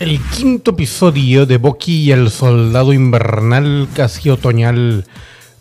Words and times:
El 0.00 0.18
quinto 0.18 0.70
episodio 0.70 1.44
de 1.44 1.58
Bucky 1.58 2.04
y 2.04 2.12
el 2.12 2.30
soldado 2.30 2.94
invernal, 2.94 3.86
casi 3.94 4.30
otoñal, 4.30 5.04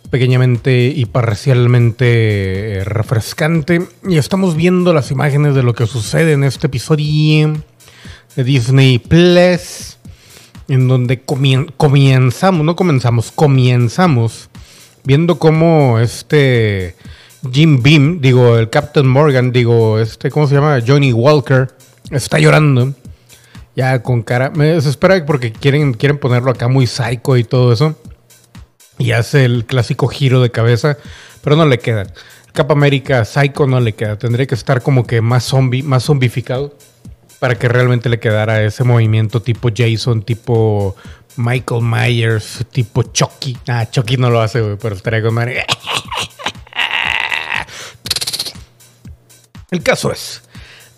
pequeñamente 0.10 0.94
y 0.96 1.04
parcialmente 1.08 2.78
eh, 2.78 2.84
refrescante. 2.86 3.86
Y 4.08 4.18
estamos 4.18 4.56
viendo 4.56 4.94
las 4.94 5.12
imágenes 5.12 5.56
de 5.56 5.64
lo 5.64 5.74
que 5.76 5.86
sucede 5.88 6.32
en 6.32 6.46
este 6.46 6.68
episodio 6.68 7.62
de 8.38 8.44
Disney 8.46 8.98
Plus, 8.98 9.98
en 10.70 10.88
donde 10.88 11.22
comien- 11.26 11.74
comenzamos, 11.76 12.66
no 12.66 12.78
comenzamos, 12.78 13.34
comenzamos 13.34 14.50
viendo 15.04 15.38
cómo 15.38 16.00
este 16.00 16.96
Jim 17.52 17.84
Beam, 17.84 18.22
digo, 18.22 18.58
el 18.58 18.70
Captain 18.70 19.06
Morgan, 19.06 19.52
digo, 19.52 20.00
este, 20.00 20.32
¿cómo 20.32 20.48
se 20.48 20.56
llama? 20.56 20.80
Johnny 20.86 21.12
Walker, 21.12 21.68
está 22.10 22.40
llorando. 22.40 22.94
Ya 23.80 24.04
con 24.04 24.24
cara. 24.24 24.50
Me 24.50 24.66
desespera 24.66 25.26
porque 25.26 25.54
quieren, 25.54 25.94
quieren 25.94 26.18
ponerlo 26.18 26.52
acá 26.52 26.68
muy 26.68 26.86
psycho 26.86 27.38
y 27.38 27.46
todo 27.46 27.72
eso. 27.72 27.96
Y 28.98 29.14
hace 29.14 29.46
el 29.46 29.64
clásico 29.66 30.10
giro 30.10 30.42
de 30.42 30.52
cabeza. 30.52 30.98
Pero 31.42 31.56
no 31.56 31.66
le 31.66 31.80
queda. 31.80 32.08
Cap 32.52 32.70
América 32.74 33.24
Psycho 33.24 33.68
no 33.68 33.80
le 33.80 33.94
queda. 33.94 34.18
Tendría 34.18 34.46
que 34.48 34.56
estar 34.56 34.82
como 34.82 35.08
que 35.08 35.22
más 35.22 35.46
zombie, 35.46 35.82
más 35.82 36.04
zombificado. 36.04 36.76
Para 37.40 37.58
que 37.58 37.70
realmente 37.70 38.10
le 38.10 38.20
quedara 38.20 38.62
ese 38.64 38.84
movimiento 38.84 39.42
tipo 39.42 39.70
Jason, 39.74 40.24
tipo 40.24 40.98
Michael 41.38 41.82
Myers, 41.82 42.66
tipo 42.74 43.04
Chucky. 43.04 43.58
Ah, 43.66 43.90
Chucky 43.90 44.18
no 44.18 44.30
lo 44.30 44.42
hace, 44.42 44.60
güey, 44.60 44.76
pero 44.76 44.94
estaría 44.94 45.22
con. 45.22 45.40
El 49.72 49.84
caso 49.84 50.12
es 50.12 50.42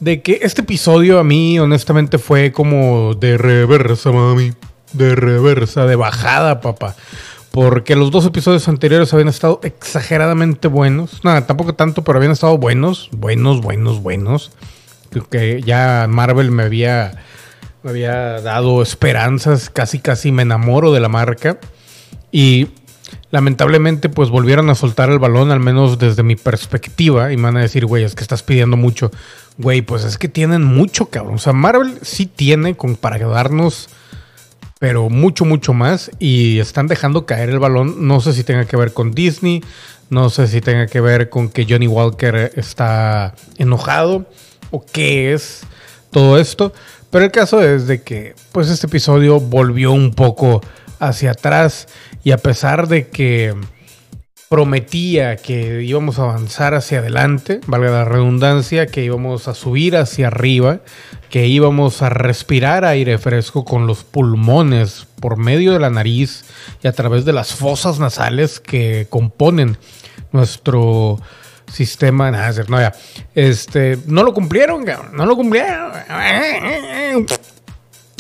de 0.02 0.22
que 0.24 0.40
este 0.42 0.62
episodio 0.62 1.20
a 1.20 1.24
mí 1.24 1.60
honestamente 1.60 2.18
fue 2.18 2.52
como 2.52 3.14
de 3.14 3.38
reversa, 3.38 4.12
mami. 4.12 4.52
De 4.94 5.16
reversa, 5.16 5.86
de 5.86 5.96
bajada, 5.96 6.60
papá. 6.60 6.96
Porque 7.52 7.96
los 7.96 8.12
dos 8.12 8.26
episodios 8.26 8.68
anteriores 8.68 9.14
habían 9.14 9.28
estado 9.28 9.60
exageradamente 9.64 10.68
buenos. 10.68 11.24
Nada, 11.24 11.46
tampoco 11.46 11.76
tanto, 11.76 12.04
pero 12.04 12.18
habían 12.18 12.32
estado 12.32 12.58
buenos. 12.58 13.10
Buenos, 13.12 13.62
buenos, 13.62 14.02
buenos. 14.02 14.52
Que 15.30 15.62
ya 15.62 16.08
Marvel 16.10 16.50
me 16.50 16.64
había, 16.64 17.24
me 17.84 17.92
había 17.92 18.42
dado 18.42 18.82
esperanzas. 18.82 19.70
Casi, 19.70 20.00
casi 20.00 20.32
me 20.32 20.42
enamoro 20.42 20.92
de 20.92 21.00
la 21.00 21.10
marca. 21.10 21.60
Y 22.32 22.70
lamentablemente 23.32 24.10
pues 24.10 24.30
volvieron 24.30 24.70
a 24.70 24.76
soltar 24.76 25.10
el 25.10 25.20
balón, 25.20 25.52
al 25.52 25.60
menos 25.60 25.98
desde 25.98 26.24
mi 26.24 26.36
perspectiva, 26.36 27.32
y 27.32 27.38
me 27.38 27.44
van 27.44 27.58
a 27.58 27.62
decir, 27.62 27.86
güey, 27.86 28.04
es 28.04 28.14
que 28.14 28.22
estás 28.22 28.44
pidiendo 28.44 28.78
mucho. 28.78 29.12
Güey, 29.58 29.82
pues 29.82 30.04
es 30.04 30.18
que 30.18 30.28
tienen 30.28 30.64
mucho, 30.64 31.08
cabrón. 31.08 31.36
O 31.36 31.40
sea, 31.40 31.54
Marvel 31.54 32.00
sí 32.02 32.26
tiene 32.26 32.76
con, 32.76 32.96
para 32.96 33.18
darnos, 33.18 33.90
pero 34.80 35.10
mucho, 35.10 35.46
mucho 35.46 35.74
más, 35.74 36.12
y 36.20 36.60
están 36.60 36.88
dejando 36.88 37.26
caer 37.26 37.50
el 37.50 37.60
balón. 37.60 38.08
No 38.08 38.20
sé 38.20 38.34
si 38.34 38.44
tenga 38.44 38.66
que 38.66 38.78
ver 38.78 38.94
con 38.94 39.12
Disney, 39.12 39.64
no 40.10 40.30
sé 40.30 40.48
si 40.48 40.60
tenga 40.60 40.88
que 40.88 41.00
ver 41.00 41.30
con 41.30 41.50
que 41.50 41.66
Johnny 41.68 41.88
Walker 41.88 42.52
está 42.56 43.34
enojado, 43.58 44.26
o 44.72 44.86
qué 44.86 45.34
es 45.34 45.62
todo 46.12 46.38
esto. 46.38 46.74
Pero 47.10 47.26
el 47.26 47.32
caso 47.32 47.62
es 47.62 47.88
de 47.88 48.04
que, 48.04 48.36
pues 48.52 48.70
este 48.70 48.88
episodio 48.88 49.40
volvió 49.40 49.92
un 49.92 50.14
poco 50.14 50.62
hacia 51.00 51.32
atrás 51.32 51.88
y 52.24 52.32
a 52.32 52.38
pesar 52.38 52.88
de 52.88 53.08
que 53.10 53.56
prometía 54.52 55.38
que 55.38 55.82
íbamos 55.82 56.20
a 56.20 56.24
avanzar 56.24 56.74
hacia 56.74 57.00
adelante, 57.00 57.62
valga 57.68 57.90
la 57.90 58.04
redundancia, 58.04 58.86
que 58.86 59.02
íbamos 59.02 59.48
a 59.48 59.54
subir 59.54 59.96
hacia 59.96 60.28
arriba, 60.28 60.82
que 61.30 61.48
íbamos 61.48 62.02
a 62.02 62.10
respirar 62.10 62.84
aire 62.84 63.18
fresco 63.18 63.64
con 63.64 63.88
los 63.88 64.04
pulmones 64.04 65.08
por 65.22 65.38
medio 65.38 65.72
de 65.72 65.80
la 65.80 65.90
nariz 65.90 66.44
y 66.84 66.90
a 66.90 66.92
través 66.92 67.24
de 67.24 67.32
las 67.32 67.54
fosas 67.54 68.00
nasales 68.00 68.60
que 68.60 69.08
componen 69.10 69.78
nuestro 70.34 71.18
sistema, 71.72 72.30
no, 72.32 72.82
ya, 72.82 72.94
este, 73.34 74.00
no 74.06 74.24
lo 74.24 74.34
cumplieron, 74.34 74.84
no 75.14 75.26
lo 75.26 75.38
cumplieron. 75.38 75.94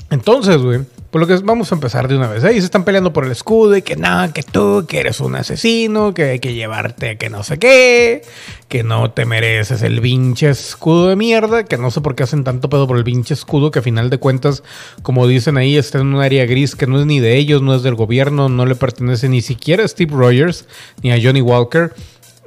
Entonces, 0.09 0.57
güey, 0.61 0.79
pues 1.11 1.19
lo 1.19 1.27
que 1.27 1.43
vamos 1.43 1.71
a 1.71 1.75
empezar 1.75 2.07
de 2.07 2.15
una 2.15 2.27
vez. 2.27 2.43
Ahí 2.45 2.55
se 2.55 2.65
están 2.65 2.85
peleando 2.85 3.11
por 3.11 3.25
el 3.25 3.31
escudo 3.31 3.75
y 3.75 3.81
que 3.81 3.97
no, 3.97 4.31
que 4.33 4.43
tú, 4.43 4.85
que 4.87 5.01
eres 5.01 5.19
un 5.19 5.35
asesino, 5.35 6.13
que 6.13 6.23
hay 6.23 6.39
que 6.39 6.53
llevarte 6.53 7.17
que 7.17 7.29
no 7.29 7.43
sé 7.43 7.59
qué, 7.59 8.21
que 8.69 8.83
no 8.83 9.11
te 9.11 9.25
mereces 9.25 9.81
el 9.81 9.99
pinche 9.99 10.49
escudo 10.49 11.09
de 11.09 11.17
mierda, 11.17 11.65
que 11.65 11.77
no 11.77 11.91
sé 11.91 11.99
por 11.99 12.15
qué 12.15 12.23
hacen 12.23 12.45
tanto 12.45 12.69
pedo 12.69 12.87
por 12.87 12.97
el 12.97 13.03
pinche 13.03 13.33
escudo, 13.33 13.71
que 13.71 13.79
a 13.79 13.81
final 13.81 14.09
de 14.09 14.19
cuentas, 14.19 14.63
como 15.03 15.27
dicen 15.27 15.57
ahí, 15.57 15.75
está 15.75 15.99
en 15.99 16.07
un 16.07 16.21
área 16.21 16.45
gris 16.45 16.75
que 16.75 16.87
no 16.87 16.97
es 16.97 17.05
ni 17.05 17.19
de 17.19 17.35
ellos, 17.35 17.61
no 17.61 17.75
es 17.75 17.83
del 17.83 17.95
gobierno, 17.95 18.47
no 18.47 18.65
le 18.65 18.75
pertenece 18.75 19.27
ni 19.27 19.41
siquiera 19.41 19.83
a 19.83 19.87
Steve 19.87 20.15
Rogers 20.15 20.65
ni 21.03 21.11
a 21.11 21.19
Johnny 21.21 21.41
Walker, 21.41 21.93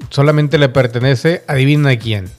solamente 0.08 0.56
le 0.56 0.70
pertenece, 0.70 1.44
adivina 1.46 1.90
a 1.90 1.98
quién, 1.98 2.30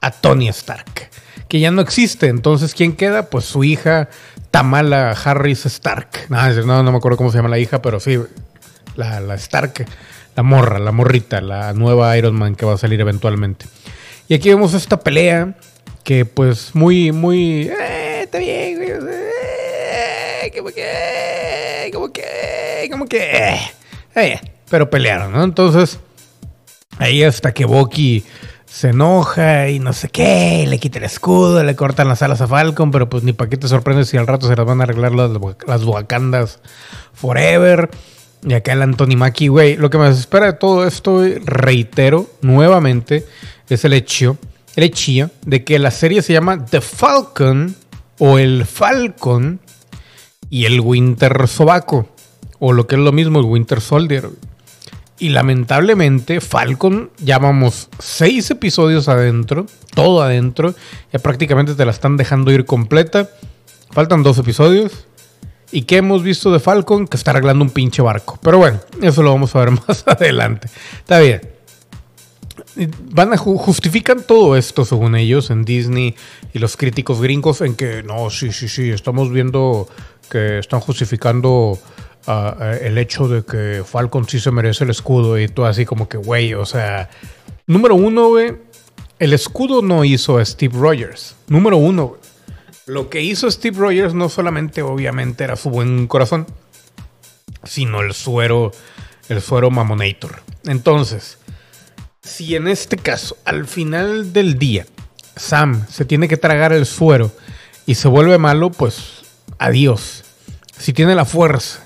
a 0.00 0.12
Tony 0.12 0.48
Stark, 0.48 1.10
que 1.50 1.58
ya 1.60 1.70
no 1.72 1.82
existe. 1.82 2.28
Entonces, 2.28 2.74
¿quién 2.74 2.94
queda? 2.94 3.28
Pues 3.28 3.44
su 3.44 3.64
hija 3.64 4.08
Tamala 4.52 5.10
Harris 5.10 5.66
Stark. 5.66 6.08
No, 6.30 6.82
no, 6.82 6.90
me 6.92 6.96
acuerdo 6.96 7.18
cómo 7.18 7.30
se 7.32 7.38
llama 7.38 7.48
la 7.48 7.58
hija, 7.58 7.82
pero 7.82 7.98
sí, 7.98 8.18
la, 8.94 9.20
la 9.20 9.34
Stark, 9.34 9.84
la 10.36 10.42
morra, 10.44 10.78
la 10.78 10.92
morrita, 10.92 11.40
la 11.40 11.74
nueva 11.74 12.16
Iron 12.16 12.36
Man 12.36 12.54
que 12.54 12.64
va 12.64 12.74
a 12.74 12.78
salir 12.78 13.00
eventualmente. 13.00 13.66
Y 14.28 14.34
aquí 14.34 14.48
vemos 14.48 14.74
esta 14.74 15.00
pelea 15.00 15.56
que 16.04 16.24
pues 16.24 16.70
muy, 16.74 17.10
muy... 17.10 17.62
eh, 17.62 18.20
está 18.22 18.38
bien, 18.38 18.76
güey. 18.76 18.90
eh, 18.90 20.52
como 20.56 20.70
que... 20.70 21.90
Como 21.92 22.12
que... 22.12 22.88
Como 22.92 23.06
que... 23.06 23.58
eh, 24.14 24.40
pero 24.70 24.88
pelearon, 24.88 25.32
¿no? 25.32 25.42
Entonces... 25.42 25.98
Ahí 26.98 27.24
hasta 27.24 27.52
que 27.52 27.64
Bucky 27.64 28.24
se 28.70 28.90
enoja 28.90 29.68
y 29.68 29.80
no 29.80 29.92
sé 29.92 30.08
qué, 30.08 30.64
le 30.68 30.78
quita 30.78 30.98
el 30.98 31.04
escudo, 31.04 31.62
le 31.64 31.74
cortan 31.74 32.08
las 32.08 32.22
alas 32.22 32.40
a 32.40 32.46
Falcon, 32.46 32.92
pero 32.92 33.10
pues 33.10 33.24
ni 33.24 33.32
pa' 33.32 33.48
qué 33.48 33.56
te 33.56 33.66
sorprendes 33.66 34.08
si 34.08 34.16
al 34.16 34.28
rato 34.28 34.46
se 34.46 34.54
las 34.54 34.64
van 34.64 34.80
a 34.80 34.84
arreglar 34.84 35.12
las, 35.12 35.32
las 35.66 35.84
Wakandas 35.84 36.60
Forever. 37.12 37.90
Y 38.42 38.54
acá 38.54 38.72
el 38.72 38.82
Anthony 38.82 39.16
Mackie, 39.16 39.48
güey. 39.48 39.76
Lo 39.76 39.90
que 39.90 39.98
me 39.98 40.08
espera 40.08 40.46
de 40.46 40.52
todo 40.52 40.86
esto, 40.86 41.22
reitero 41.44 42.30
nuevamente, 42.42 43.26
es 43.68 43.84
el 43.84 43.92
hecho, 43.92 44.38
el 44.76 44.84
hecho 44.84 45.30
de 45.44 45.64
que 45.64 45.78
la 45.78 45.90
serie 45.90 46.22
se 46.22 46.32
llama 46.32 46.64
The 46.64 46.80
Falcon 46.80 47.74
o 48.18 48.38
el 48.38 48.64
Falcon 48.64 49.60
y 50.48 50.64
el 50.64 50.80
Winter 50.80 51.48
Sobaco. 51.48 52.08
O 52.60 52.72
lo 52.72 52.86
que 52.86 52.94
es 52.94 53.00
lo 53.00 53.12
mismo, 53.12 53.40
el 53.40 53.46
Winter 53.46 53.80
Soldier. 53.80 54.30
Y 55.20 55.28
lamentablemente, 55.28 56.40
Falcon, 56.40 57.10
ya 57.18 57.38
vamos 57.38 57.88
seis 57.98 58.50
episodios 58.50 59.06
adentro, 59.08 59.66
todo 59.94 60.22
adentro. 60.22 60.74
Ya 61.12 61.18
prácticamente 61.18 61.74
te 61.74 61.84
la 61.84 61.90
están 61.92 62.16
dejando 62.16 62.50
ir 62.50 62.64
completa. 62.64 63.28
Faltan 63.90 64.22
dos 64.22 64.38
episodios. 64.38 65.06
¿Y 65.72 65.82
qué 65.82 65.98
hemos 65.98 66.22
visto 66.22 66.50
de 66.50 66.58
Falcon? 66.58 67.06
Que 67.06 67.16
está 67.18 67.32
arreglando 67.32 67.62
un 67.62 67.70
pinche 67.70 68.00
barco. 68.02 68.38
Pero 68.42 68.58
bueno, 68.58 68.80
eso 69.02 69.22
lo 69.22 69.30
vamos 69.32 69.54
a 69.54 69.60
ver 69.60 69.70
más 69.86 70.02
adelante. 70.08 70.68
Está 70.98 71.18
bien. 71.20 71.42
Van 73.12 73.32
a 73.32 73.36
ju- 73.36 73.58
justifican 73.58 74.22
todo 74.26 74.56
esto, 74.56 74.84
según 74.84 75.16
ellos, 75.16 75.50
en 75.50 75.64
Disney 75.64 76.14
y 76.54 76.58
los 76.60 76.76
críticos 76.76 77.20
gringos, 77.20 77.60
en 77.60 77.74
que 77.74 78.02
no, 78.02 78.30
sí, 78.30 78.52
sí, 78.52 78.68
sí, 78.68 78.90
estamos 78.90 79.30
viendo 79.30 79.88
que 80.30 80.58
están 80.60 80.80
justificando 80.80 81.78
el 82.26 82.98
hecho 82.98 83.28
de 83.28 83.44
que 83.44 83.82
Falcon 83.84 84.28
sí 84.28 84.40
se 84.40 84.50
merece 84.50 84.84
el 84.84 84.90
escudo 84.90 85.38
y 85.38 85.48
todo 85.48 85.66
así 85.66 85.84
como 85.84 86.08
que, 86.08 86.16
güey, 86.16 86.54
o 86.54 86.66
sea, 86.66 87.10
número 87.66 87.94
uno, 87.94 88.28
güey, 88.28 88.56
el 89.18 89.32
escudo 89.32 89.82
no 89.82 90.04
hizo 90.04 90.38
a 90.38 90.44
Steve 90.44 90.76
Rogers. 90.78 91.36
Número 91.48 91.76
uno. 91.76 92.16
Lo 92.86 93.08
que 93.08 93.20
hizo 93.20 93.50
Steve 93.50 93.78
Rogers 93.78 94.14
no 94.14 94.28
solamente, 94.28 94.82
obviamente, 94.82 95.44
era 95.44 95.56
su 95.56 95.70
buen 95.70 96.06
corazón, 96.06 96.46
sino 97.64 98.00
el 98.00 98.14
suero, 98.14 98.72
el 99.28 99.40
suero 99.42 99.70
Mamonator. 99.70 100.42
Entonces, 100.64 101.38
si 102.22 102.56
en 102.56 102.66
este 102.66 102.96
caso, 102.96 103.36
al 103.44 103.66
final 103.66 104.32
del 104.32 104.58
día, 104.58 104.86
Sam 105.36 105.86
se 105.88 106.04
tiene 106.04 106.28
que 106.28 106.36
tragar 106.36 106.72
el 106.72 106.86
suero 106.86 107.30
y 107.86 107.94
se 107.94 108.08
vuelve 108.08 108.38
malo, 108.38 108.70
pues 108.70 109.22
adiós. 109.58 110.24
Si 110.76 110.92
tiene 110.92 111.14
la 111.14 111.24
fuerza, 111.24 111.84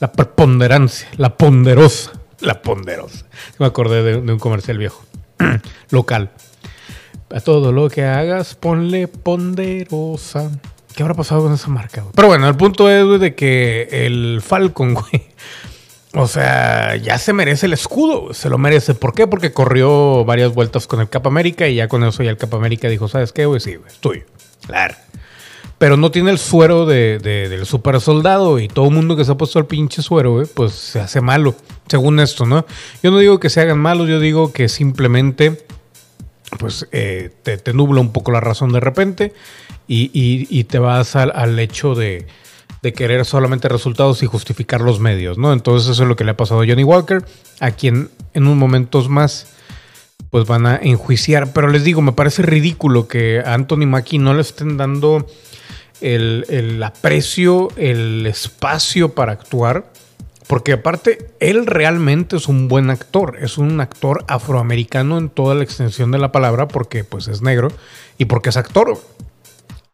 la 0.00 0.12
preponderancia, 0.12 1.08
la 1.16 1.36
ponderosa, 1.36 2.12
la 2.40 2.62
ponderosa. 2.62 3.24
Me 3.58 3.66
acordé 3.66 4.02
de, 4.02 4.32
un 4.32 4.38
comercial 4.38 4.78
viejo, 4.78 5.04
local. 5.90 6.30
A 7.30 7.40
todo 7.40 7.72
lo 7.72 7.88
que 7.88 8.04
hagas, 8.04 8.54
ponle 8.54 9.08
ponderosa. 9.08 10.50
¿Qué 10.94 11.02
habrá 11.02 11.14
pasado 11.14 11.42
con 11.42 11.52
esa 11.52 11.68
marca? 11.68 12.04
Pero 12.14 12.28
bueno, 12.28 12.48
el 12.48 12.56
punto 12.56 12.88
es 12.88 13.20
de 13.20 13.34
que 13.34 13.88
el 13.90 14.40
Falcon, 14.42 14.94
güey. 14.94 15.26
O 16.14 16.26
sea, 16.26 16.96
ya 16.96 17.18
se 17.18 17.34
merece 17.34 17.66
el 17.66 17.74
escudo, 17.74 18.32
se 18.32 18.48
lo 18.48 18.56
merece. 18.56 18.94
¿Por 18.94 19.12
qué? 19.12 19.26
Porque 19.26 19.52
corrió 19.52 20.24
varias 20.24 20.54
vueltas 20.54 20.86
con 20.86 21.00
el 21.00 21.10
Cap 21.10 21.26
América 21.26 21.68
y 21.68 21.74
ya 21.74 21.88
con 21.88 22.04
eso 22.04 22.22
ya 22.22 22.30
el 22.30 22.38
Cap 22.38 22.54
América 22.54 22.88
dijo, 22.88 23.08
¿sabes 23.08 23.32
qué, 23.32 23.44
güey? 23.44 23.60
Sí, 23.60 23.74
güey, 23.74 23.88
es 23.88 23.98
tuyo. 23.98 24.24
Claro 24.66 24.94
pero 25.78 25.96
no 25.96 26.10
tiene 26.10 26.30
el 26.30 26.38
suero 26.38 26.86
de, 26.86 27.18
del 27.18 27.66
super 27.66 28.00
soldado 28.00 28.58
y 28.58 28.68
todo 28.68 28.86
el 28.86 28.94
mundo 28.94 29.16
que 29.16 29.24
se 29.24 29.32
ha 29.32 29.36
puesto 29.36 29.58
el 29.58 29.66
pinche 29.66 30.02
suero, 30.02 30.42
pues 30.54 30.72
se 30.72 31.00
hace 31.00 31.20
malo, 31.20 31.54
según 31.86 32.18
esto, 32.20 32.46
¿no? 32.46 32.64
Yo 33.02 33.10
no 33.10 33.18
digo 33.18 33.38
que 33.38 33.50
se 33.50 33.60
hagan 33.60 33.78
malos, 33.78 34.08
yo 34.08 34.18
digo 34.18 34.52
que 34.52 34.68
simplemente 34.68 35.66
pues 36.58 36.88
eh, 36.92 37.30
te, 37.42 37.72
nubla 37.74 38.00
un 38.00 38.12
poco 38.12 38.30
la 38.30 38.40
razón 38.40 38.72
de 38.72 38.80
repente 38.80 39.34
y, 39.88 40.64
te 40.64 40.78
vas 40.78 41.14
al, 41.14 41.58
hecho 41.58 41.94
de, 41.94 42.26
de, 42.82 42.92
querer 42.92 43.24
solamente 43.24 43.68
resultados 43.68 44.22
y 44.22 44.26
justificar 44.26 44.80
los 44.80 44.98
medios, 44.98 45.36
¿no? 45.36 45.52
Entonces 45.52 45.90
eso 45.90 46.04
es 46.04 46.08
lo 46.08 46.16
que 46.16 46.24
le 46.24 46.30
ha 46.30 46.36
pasado 46.36 46.62
a 46.62 46.66
Johnny 46.66 46.84
Walker, 46.84 47.24
a 47.60 47.72
quien 47.72 48.10
en 48.32 48.44
unos 48.44 48.56
momentos 48.56 49.08
más 49.08 49.48
pues 50.30 50.46
van 50.46 50.66
a 50.66 50.76
enjuiciar, 50.76 51.52
pero 51.52 51.68
les 51.68 51.84
digo, 51.84 52.02
me 52.02 52.12
parece 52.12 52.42
ridículo 52.42 53.06
que 53.06 53.40
a 53.44 53.54
Anthony 53.54 53.86
Mackie 53.86 54.18
no 54.18 54.34
le 54.34 54.40
estén 54.40 54.76
dando 54.76 55.26
el, 56.00 56.82
aprecio, 56.82 57.68
el 57.76 58.26
espacio 58.26 59.14
para 59.14 59.32
actuar. 59.32 59.90
Porque 60.46 60.74
aparte, 60.74 61.32
él 61.40 61.66
realmente 61.66 62.36
es 62.36 62.46
un 62.46 62.68
buen 62.68 62.90
actor. 62.90 63.38
Es 63.40 63.58
un 63.58 63.80
actor 63.80 64.24
afroamericano 64.28 65.18
en 65.18 65.28
toda 65.28 65.54
la 65.56 65.64
extensión 65.64 66.12
de 66.12 66.18
la 66.18 66.30
palabra 66.30 66.68
porque 66.68 67.02
pues 67.02 67.26
es 67.26 67.42
negro 67.42 67.72
y 68.16 68.26
porque 68.26 68.50
es 68.50 68.56
actor. 68.56 68.96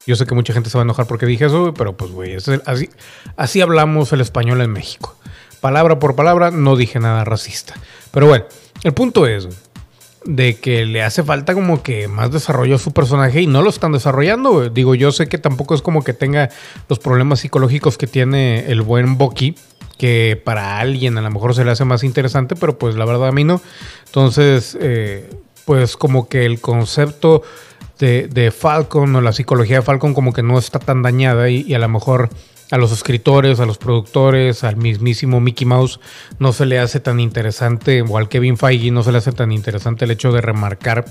Yo 0.07 0.17
sé 0.17 0.27
que 0.27 0.35
mucha 0.35 0.53
gente 0.53 0.69
se 0.69 0.77
va 0.77 0.83
a 0.83 0.85
enojar 0.85 1.07
porque 1.07 1.27
dije 1.27 1.47
eso, 1.47 1.73
pero 1.75 1.97
pues 1.97 2.11
güey, 2.11 2.37
así, 2.67 2.91
así 3.37 3.61
hablamos 3.61 4.13
el 4.13 4.21
español 4.21 4.61
en 4.61 4.73
México. 4.73 5.17
Palabra 5.61 5.99
por 5.99 6.17
palabra, 6.17 6.51
no 6.51 6.77
dije 6.77 6.99
nada 6.99 7.25
racista. 7.25 7.75
Pero 8.11 8.27
bueno, 8.27 8.45
el 8.83 8.93
punto 8.93 9.27
es, 9.27 9.49
de 10.25 10.57
que 10.57 10.85
le 10.87 11.03
hace 11.03 11.23
falta 11.23 11.55
como 11.55 11.83
que 11.83 12.09
más 12.09 12.31
desarrollo 12.31 12.77
a 12.77 12.79
su 12.79 12.93
personaje 12.93 13.43
y 13.43 13.47
no 13.47 13.63
lo 13.63 13.71
están 13.71 13.93
desarrollando. 13.93 14.69
Digo, 14.69 14.95
yo 14.95 15.13
sé 15.13 15.29
que 15.29 15.39
tampoco 15.39 15.75
es 15.75 15.83
como 15.83 16.05
que 16.05 16.13
tenga 16.13 16.51
los 16.89 16.99
problemas 16.99 17.41
psicológicos 17.41 17.99
que 17.99 18.07
tiene 18.07 18.71
el 18.71 18.83
buen 18.83 19.19
Bucky, 19.19 19.57
que 19.99 20.41
para 20.43 20.79
alguien 20.79 21.19
a 21.19 21.23
lo 21.23 21.31
mejor 21.31 21.55
se 21.55 21.65
le 21.65 21.71
hace 21.71 21.85
más 21.85 22.05
interesante, 22.05 22.57
pero 22.57 22.79
pues 22.79 22.95
la 22.95 23.05
verdad 23.05 23.29
a 23.29 23.33
mí 23.33 23.45
no. 23.45 23.61
Entonces, 24.07 24.77
eh, 24.81 25.29
pues 25.65 25.97
como 25.97 26.29
que 26.29 26.47
el 26.47 26.61
concepto 26.61 27.43
de, 27.99 28.29
de, 28.29 28.51
Falcon 28.51 29.15
o 29.15 29.21
la 29.21 29.33
psicología 29.33 29.77
de 29.77 29.83
Falcon 29.83 30.13
como 30.13 30.33
que 30.33 30.43
no 30.43 30.59
está 30.59 30.79
tan 30.79 31.03
dañada 31.03 31.49
y 31.51 31.73
a 31.73 31.79
lo 31.79 31.89
mejor 31.89 32.31
a 32.71 32.79
los 32.79 32.91
escritores, 32.91 33.61
a 33.61 33.67
los 33.67 33.77
productores, 33.77 34.65
al 34.65 34.77
mismísimo 34.77 35.41
Mickey 35.41 35.67
Mouse, 35.67 36.01
no 36.39 36.53
se 36.55 36.65
le 36.65 36.79
hace 36.79 37.01
tan 37.01 37.21
interesante, 37.21 38.03
o 38.03 38.17
al 38.17 38.31
Kevin 38.31 38.57
Feige 38.57 38.91
no 38.91 39.03
se 39.03 39.13
le 39.13 39.19
hace 39.19 39.33
tan 39.33 39.53
interesante 39.53 40.07
el 40.07 40.11
hecho 40.11 40.33
de 40.33 40.41
remarcar 40.41 41.05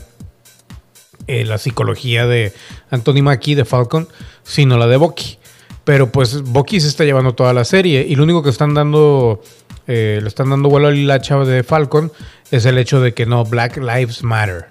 eh, 1.27 1.45
la 1.45 1.57
psicología 1.57 2.25
de 2.25 2.51
Anthony 2.89 3.21
Mackie, 3.21 3.55
de 3.55 3.65
Falcon, 3.65 4.07
sino 4.43 4.77
la 4.77 4.87
de 4.87 4.97
Bucky. 4.97 5.37
Pero 5.83 6.11
pues 6.11 6.41
Bucky 6.41 6.79
se 6.79 6.87
está 6.87 7.03
llevando 7.03 7.35
toda 7.35 7.53
la 7.53 7.63
serie 7.63 8.05
y 8.07 8.15
lo 8.15 8.23
único 8.23 8.41
que 8.43 8.49
están 8.49 8.73
dando, 8.73 9.41
eh, 9.87 10.19
le 10.21 10.27
están 10.27 10.49
dando 10.49 10.69
vuelo 10.69 10.89
a 11.13 11.21
chava 11.21 11.45
de 11.45 11.63
Falcon 11.63 12.11
es 12.49 12.65
el 12.65 12.77
hecho 12.77 13.01
de 13.01 13.13
que 13.13 13.25
no, 13.25 13.45
Black 13.45 13.77
Lives 13.77 14.23
Matter. 14.23 14.65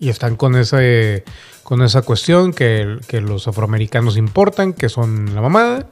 Y 0.00 0.10
están 0.10 0.36
con 0.36 0.56
ese 0.56 1.24
con 1.62 1.82
esa 1.82 2.02
cuestión 2.02 2.54
que 2.54 3.20
los 3.20 3.46
afroamericanos 3.46 4.16
importan, 4.16 4.72
que 4.72 4.88
son 4.88 5.34
la 5.34 5.42
mamada 5.42 5.86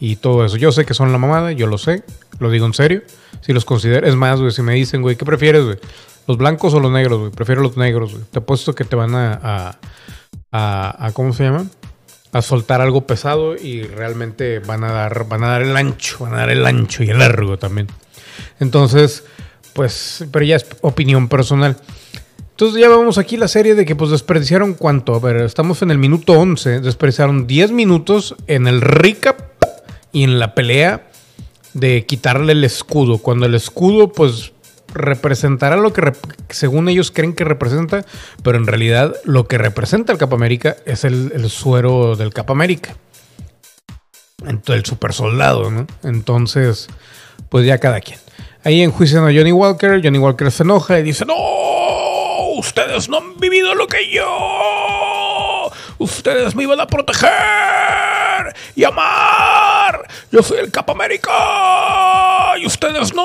y 0.00 0.16
todo 0.16 0.44
eso. 0.44 0.56
Yo 0.56 0.72
sé 0.72 0.84
que 0.84 0.94
son 0.94 1.12
la 1.12 1.18
mamada, 1.18 1.52
yo 1.52 1.66
lo 1.66 1.78
sé, 1.78 2.04
lo 2.38 2.50
digo 2.50 2.66
en 2.66 2.74
serio. 2.74 3.02
Si 3.40 3.52
los 3.52 3.64
considero, 3.64 4.06
es 4.06 4.16
más, 4.16 4.40
güey, 4.40 4.52
si 4.52 4.62
me 4.62 4.74
dicen, 4.74 5.02
güey, 5.02 5.16
¿qué 5.16 5.24
prefieres, 5.24 5.64
güey? 5.64 5.78
¿Los 6.26 6.38
blancos 6.38 6.72
o 6.74 6.80
los 6.80 6.90
negros, 6.90 7.18
güey? 7.18 7.30
Prefiero 7.30 7.62
los 7.62 7.76
negros, 7.76 8.12
güey. 8.12 8.24
Te 8.30 8.38
apuesto 8.38 8.74
que 8.74 8.84
te 8.84 8.96
van 8.96 9.14
a, 9.14 9.78
a, 10.52 11.06
a, 11.06 11.12
¿cómo 11.12 11.32
se 11.32 11.44
llama? 11.44 11.66
A 12.32 12.42
soltar 12.42 12.80
algo 12.80 13.06
pesado 13.06 13.56
y 13.56 13.82
realmente 13.82 14.58
van 14.60 14.84
a 14.84 14.92
dar, 14.92 15.28
van 15.28 15.44
a 15.44 15.48
dar 15.48 15.62
el 15.62 15.76
ancho, 15.76 16.18
van 16.20 16.34
a 16.34 16.38
dar 16.38 16.50
el 16.50 16.64
ancho 16.66 17.02
y 17.02 17.10
el 17.10 17.18
largo 17.18 17.58
también. 17.58 17.88
Entonces, 18.60 19.24
pues, 19.74 20.24
pero 20.32 20.44
ya 20.44 20.56
es 20.56 20.66
opinión 20.80 21.28
personal. 21.28 21.76
Entonces 22.50 22.80
ya 22.80 22.88
vemos 22.88 23.18
aquí 23.18 23.36
la 23.36 23.48
serie 23.48 23.74
de 23.74 23.84
que 23.84 23.96
pues 23.96 24.10
desperdiciaron 24.10 24.74
cuánto. 24.74 25.14
A 25.14 25.18
ver, 25.18 25.38
estamos 25.38 25.82
en 25.82 25.90
el 25.90 25.98
minuto 25.98 26.34
11. 26.34 26.80
Desperdiciaron 26.80 27.48
10 27.48 27.72
minutos 27.72 28.36
en 28.46 28.68
el 28.68 28.80
recap 28.80 29.54
y 30.14 30.24
en 30.24 30.38
la 30.38 30.54
pelea 30.54 31.10
de 31.74 32.06
quitarle 32.06 32.52
el 32.52 32.64
escudo. 32.64 33.18
Cuando 33.18 33.44
el 33.44 33.54
escudo 33.54 34.10
pues 34.10 34.52
representará 34.94 35.76
lo 35.76 35.92
que 35.92 36.12
según 36.48 36.88
ellos 36.88 37.10
creen 37.10 37.34
que 37.34 37.44
representa, 37.44 38.06
pero 38.42 38.56
en 38.56 38.66
realidad 38.66 39.14
lo 39.24 39.46
que 39.46 39.58
representa 39.58 40.12
el 40.12 40.18
Capa 40.18 40.36
América 40.36 40.76
es 40.86 41.04
el, 41.04 41.50
suero 41.50 42.16
del 42.16 42.32
Capa 42.32 42.52
América. 42.52 42.96
El 44.68 44.84
super 44.84 45.12
soldado, 45.12 45.70
¿no? 45.70 45.86
Entonces, 46.04 46.88
pues 47.48 47.66
ya 47.66 47.78
cada 47.78 48.00
quien. 48.00 48.20
Ahí 48.62 48.82
enjuician 48.82 49.24
a 49.24 49.32
Johnny 49.32 49.52
Walker, 49.52 50.00
Johnny 50.02 50.18
Walker 50.18 50.50
se 50.50 50.62
enoja 50.62 50.98
y 50.98 51.02
dice, 51.02 51.24
no, 51.24 51.34
ustedes 52.56 53.08
no 53.08 53.18
han 53.18 53.36
vivido 53.38 53.74
lo 53.74 53.86
que 53.88 54.10
yo. 54.10 55.70
Ustedes 55.98 56.54
me 56.54 56.62
iban 56.62 56.80
a 56.80 56.86
proteger 56.86 57.30
y 58.76 58.84
amar. 58.84 59.73
Yo 60.30 60.42
soy 60.42 60.58
el 60.58 60.70
Capa 60.70 60.92
América 60.92 61.30
y 62.60 62.66
ustedes 62.66 63.14
no. 63.14 63.22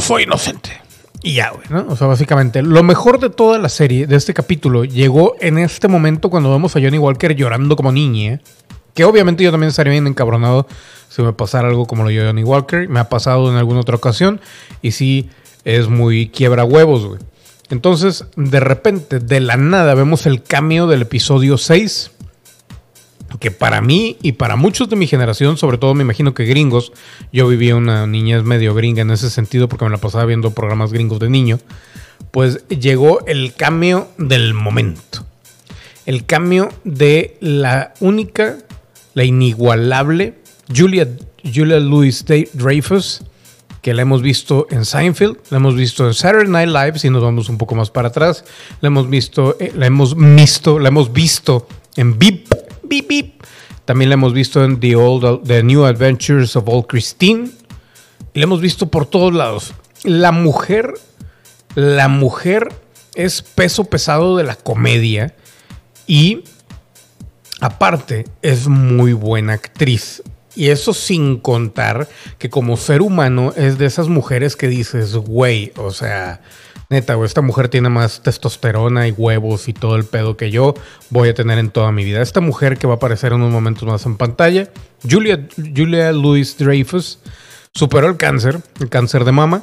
Soy 0.00 0.24
inocente. 0.24 0.80
Y 1.22 1.34
ya, 1.34 1.50
güey, 1.50 1.66
¿no? 1.68 1.86
O 1.88 1.96
sea, 1.96 2.06
básicamente, 2.06 2.62
lo 2.62 2.82
mejor 2.82 3.20
de 3.20 3.28
toda 3.28 3.58
la 3.58 3.68
serie, 3.68 4.06
de 4.06 4.16
este 4.16 4.32
capítulo, 4.32 4.84
llegó 4.84 5.36
en 5.40 5.58
este 5.58 5.86
momento 5.86 6.30
cuando 6.30 6.50
vemos 6.50 6.74
a 6.76 6.80
Johnny 6.80 6.98
Walker 6.98 7.34
llorando 7.34 7.76
como 7.76 7.92
niña. 7.92 8.40
Que 8.94 9.04
obviamente 9.04 9.44
yo 9.44 9.50
también 9.50 9.68
estaría 9.68 9.92
bien 9.92 10.06
encabronado 10.06 10.66
si 11.08 11.22
me 11.22 11.32
pasara 11.32 11.68
algo 11.68 11.86
como 11.86 12.04
lo 12.04 12.10
de 12.10 12.24
Johnny 12.24 12.42
Walker. 12.42 12.88
Me 12.88 13.00
ha 13.00 13.08
pasado 13.08 13.50
en 13.50 13.56
alguna 13.56 13.80
otra 13.80 13.96
ocasión. 13.96 14.40
Y 14.80 14.92
sí, 14.92 15.28
es 15.64 15.88
muy 15.88 16.28
quiebra 16.30 16.64
huevos, 16.64 17.04
güey. 17.06 17.20
Entonces, 17.68 18.24
de 18.36 18.60
repente, 18.60 19.20
de 19.20 19.40
la 19.40 19.56
nada, 19.56 19.94
vemos 19.94 20.26
el 20.26 20.42
cambio 20.42 20.86
del 20.86 21.02
episodio 21.02 21.56
6. 21.58 22.10
Que 23.38 23.50
para 23.50 23.80
mí 23.80 24.16
y 24.22 24.32
para 24.32 24.56
muchos 24.56 24.88
de 24.88 24.96
mi 24.96 25.06
generación, 25.06 25.56
sobre 25.56 25.78
todo 25.78 25.94
me 25.94 26.02
imagino 26.02 26.34
que 26.34 26.44
gringos, 26.44 26.92
yo 27.32 27.46
vivía 27.46 27.76
una 27.76 28.06
niñez 28.06 28.42
medio 28.42 28.74
gringa 28.74 29.02
en 29.02 29.10
ese 29.10 29.30
sentido 29.30 29.68
porque 29.68 29.84
me 29.84 29.90
la 29.90 29.98
pasaba 29.98 30.24
viendo 30.26 30.50
programas 30.50 30.92
gringos 30.92 31.20
de 31.20 31.30
niño, 31.30 31.60
pues 32.30 32.66
llegó 32.68 33.24
el 33.26 33.54
cambio 33.54 34.08
del 34.18 34.54
momento. 34.54 35.24
El 36.06 36.26
cambio 36.26 36.70
de 36.84 37.36
la 37.40 37.94
única, 38.00 38.58
la 39.14 39.24
inigualable 39.24 40.34
Julia, 40.74 41.08
Julia 41.44 41.78
Louis 41.78 42.24
Dreyfus 42.52 43.22
que 43.82 43.94
la 43.94 44.02
hemos 44.02 44.22
visto 44.22 44.66
en 44.70 44.84
Seinfeld, 44.84 45.38
la 45.50 45.56
hemos 45.56 45.74
visto 45.74 46.06
en 46.06 46.14
Saturday 46.14 46.48
Night 46.48 46.68
Live, 46.68 46.98
si 46.98 47.10
nos 47.10 47.22
vamos 47.22 47.48
un 47.48 47.58
poco 47.58 47.74
más 47.74 47.90
para 47.90 48.08
atrás, 48.08 48.44
la 48.80 48.88
hemos 48.88 49.08
visto, 49.08 49.56
eh, 49.58 49.72
la 49.74 49.86
hemos 49.86 50.14
visto, 50.16 50.78
la 50.78 50.88
hemos 50.88 51.12
visto 51.12 51.66
en 51.96 52.18
Beep, 52.18 52.48
Beep, 52.90 53.08
Beep. 53.08 53.42
También 53.84 54.10
la 54.10 54.14
hemos 54.14 54.34
visto 54.34 54.64
en 54.64 54.80
The, 54.80 54.96
Old, 54.96 55.46
The 55.46 55.62
New 55.62 55.84
Adventures 55.84 56.56
of 56.56 56.64
Old 56.66 56.86
Christine. 56.88 57.50
Y 58.34 58.38
la 58.40 58.44
hemos 58.44 58.60
visto 58.60 58.90
por 58.90 59.06
todos 59.06 59.32
lados. 59.32 59.72
La 60.02 60.32
mujer, 60.32 60.94
la 61.76 62.08
mujer 62.08 62.68
es 63.14 63.42
peso 63.42 63.84
pesado 63.84 64.36
de 64.36 64.44
la 64.44 64.56
comedia 64.56 65.34
y 66.06 66.42
aparte 67.60 68.26
es 68.42 68.66
muy 68.66 69.12
buena 69.12 69.52
actriz. 69.52 70.22
Y 70.56 70.70
eso 70.70 70.92
sin 70.92 71.38
contar 71.38 72.08
que 72.38 72.50
como 72.50 72.76
ser 72.76 73.02
humano 73.02 73.52
es 73.56 73.78
de 73.78 73.86
esas 73.86 74.08
mujeres 74.08 74.56
que 74.56 74.66
dices, 74.66 75.14
güey, 75.14 75.72
o 75.76 75.92
sea, 75.92 76.40
neta, 76.90 77.14
güey, 77.14 77.26
esta 77.26 77.40
mujer 77.40 77.68
tiene 77.68 77.88
más 77.88 78.22
testosterona 78.22 79.06
y 79.06 79.12
huevos 79.12 79.68
y 79.68 79.72
todo 79.72 79.96
el 79.96 80.04
pedo 80.04 80.36
que 80.36 80.50
yo 80.50 80.74
voy 81.08 81.28
a 81.28 81.34
tener 81.34 81.58
en 81.58 81.70
toda 81.70 81.92
mi 81.92 82.04
vida. 82.04 82.20
Esta 82.20 82.40
mujer 82.40 82.76
que 82.76 82.86
va 82.86 82.94
a 82.94 82.96
aparecer 82.96 83.32
en 83.32 83.40
unos 83.40 83.52
momentos 83.52 83.84
más 83.84 84.04
en 84.06 84.16
pantalla, 84.16 84.70
Julia, 85.08 85.48
Julia 85.56 86.12
Louis 86.12 86.58
Dreyfus, 86.58 87.20
superó 87.72 88.08
el 88.08 88.16
cáncer, 88.16 88.60
el 88.80 88.88
cáncer 88.88 89.24
de 89.24 89.32
mama. 89.32 89.62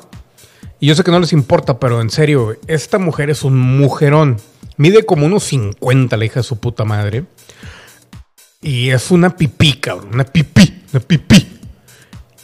Y 0.80 0.88
yo 0.88 0.96
sé 0.96 1.04
que 1.04 1.12
no 1.12 1.20
les 1.20 1.34
importa, 1.34 1.80
pero 1.80 2.02
en 2.02 2.10
serio, 2.10 2.56
esta 2.68 2.98
mujer 2.98 3.30
es 3.30 3.44
un 3.44 3.58
mujerón. 3.58 4.38
Mide 4.78 5.06
como 5.06 5.26
unos 5.26 5.44
50 5.44 6.16
la 6.16 6.26
hija 6.26 6.40
de 6.40 6.44
su 6.44 6.60
puta 6.60 6.86
madre. 6.86 7.26
Y 8.62 8.90
es 8.90 9.12
una 9.12 9.36
pipí, 9.36 9.74
cabrón. 9.74 10.10
Una 10.14 10.24
pipí, 10.24 10.84
una 10.94 11.00
pipí. 11.02 11.57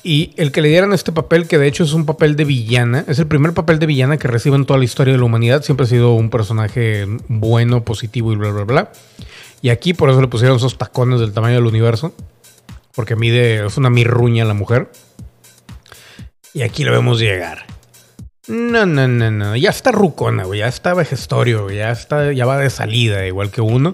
Y 0.04 0.34
el 0.36 0.52
que 0.52 0.62
le 0.62 0.68
dieran 0.68 0.92
este 0.92 1.14
papel, 1.14 1.48
que 1.48 1.58
de 1.58 1.66
hecho 1.66 1.86
es 1.86 1.94
un 1.94 2.06
papel 2.06 2.36
de 2.36 2.44
villana, 2.44 3.06
es 3.08 3.20
el 3.20 3.28
primer 3.28 3.54
papel 3.54 3.80
de 3.80 3.86
villana 3.86 4.18
que 4.18 4.28
recibe 4.28 4.58
en 4.58 4.66
toda 4.66 4.78
la 4.78 4.84
historia 4.84 5.14
de 5.14 5.18
la 5.18 5.24
humanidad. 5.24 5.64
Siempre 5.64 5.86
ha 5.86 5.88
sido 5.88 6.14
un 6.14 6.30
personaje 6.30 7.08
bueno, 7.30 7.86
positivo 7.86 8.34
y 8.34 8.36
bla, 8.36 8.52
bla, 8.52 8.66
bla. 8.66 8.92
Y 9.62 9.70
aquí 9.70 9.94
por 9.94 10.10
eso 10.10 10.20
le 10.20 10.28
pusieron 10.28 10.58
esos 10.58 10.78
tacones 10.78 11.22
del 11.22 11.32
tamaño 11.32 11.56
del 11.56 11.68
universo. 11.68 12.14
Porque 12.94 13.16
mide, 13.16 13.66
es 13.66 13.78
una 13.78 13.90
mirruña 13.90 14.44
la 14.44 14.54
mujer. 14.54 14.92
Y 16.54 16.64
aquí 16.64 16.84
lo 16.84 16.92
vemos 16.92 17.20
llegar. 17.20 17.66
No, 18.48 18.86
no, 18.86 19.08
no, 19.08 19.32
no. 19.32 19.56
Ya 19.56 19.70
está 19.70 19.94
rucona, 19.94 20.44
güey. 20.44 20.60
Ya 20.60 20.68
está 20.68 20.94
vejestorio, 20.94 21.72
Ya 21.72 21.92
está, 21.92 22.34
ya 22.34 22.46
va 22.46 22.58
de 22.58 22.70
salida, 22.70 23.26
igual 23.26 23.52
que 23.52 23.62
uno. 23.62 23.94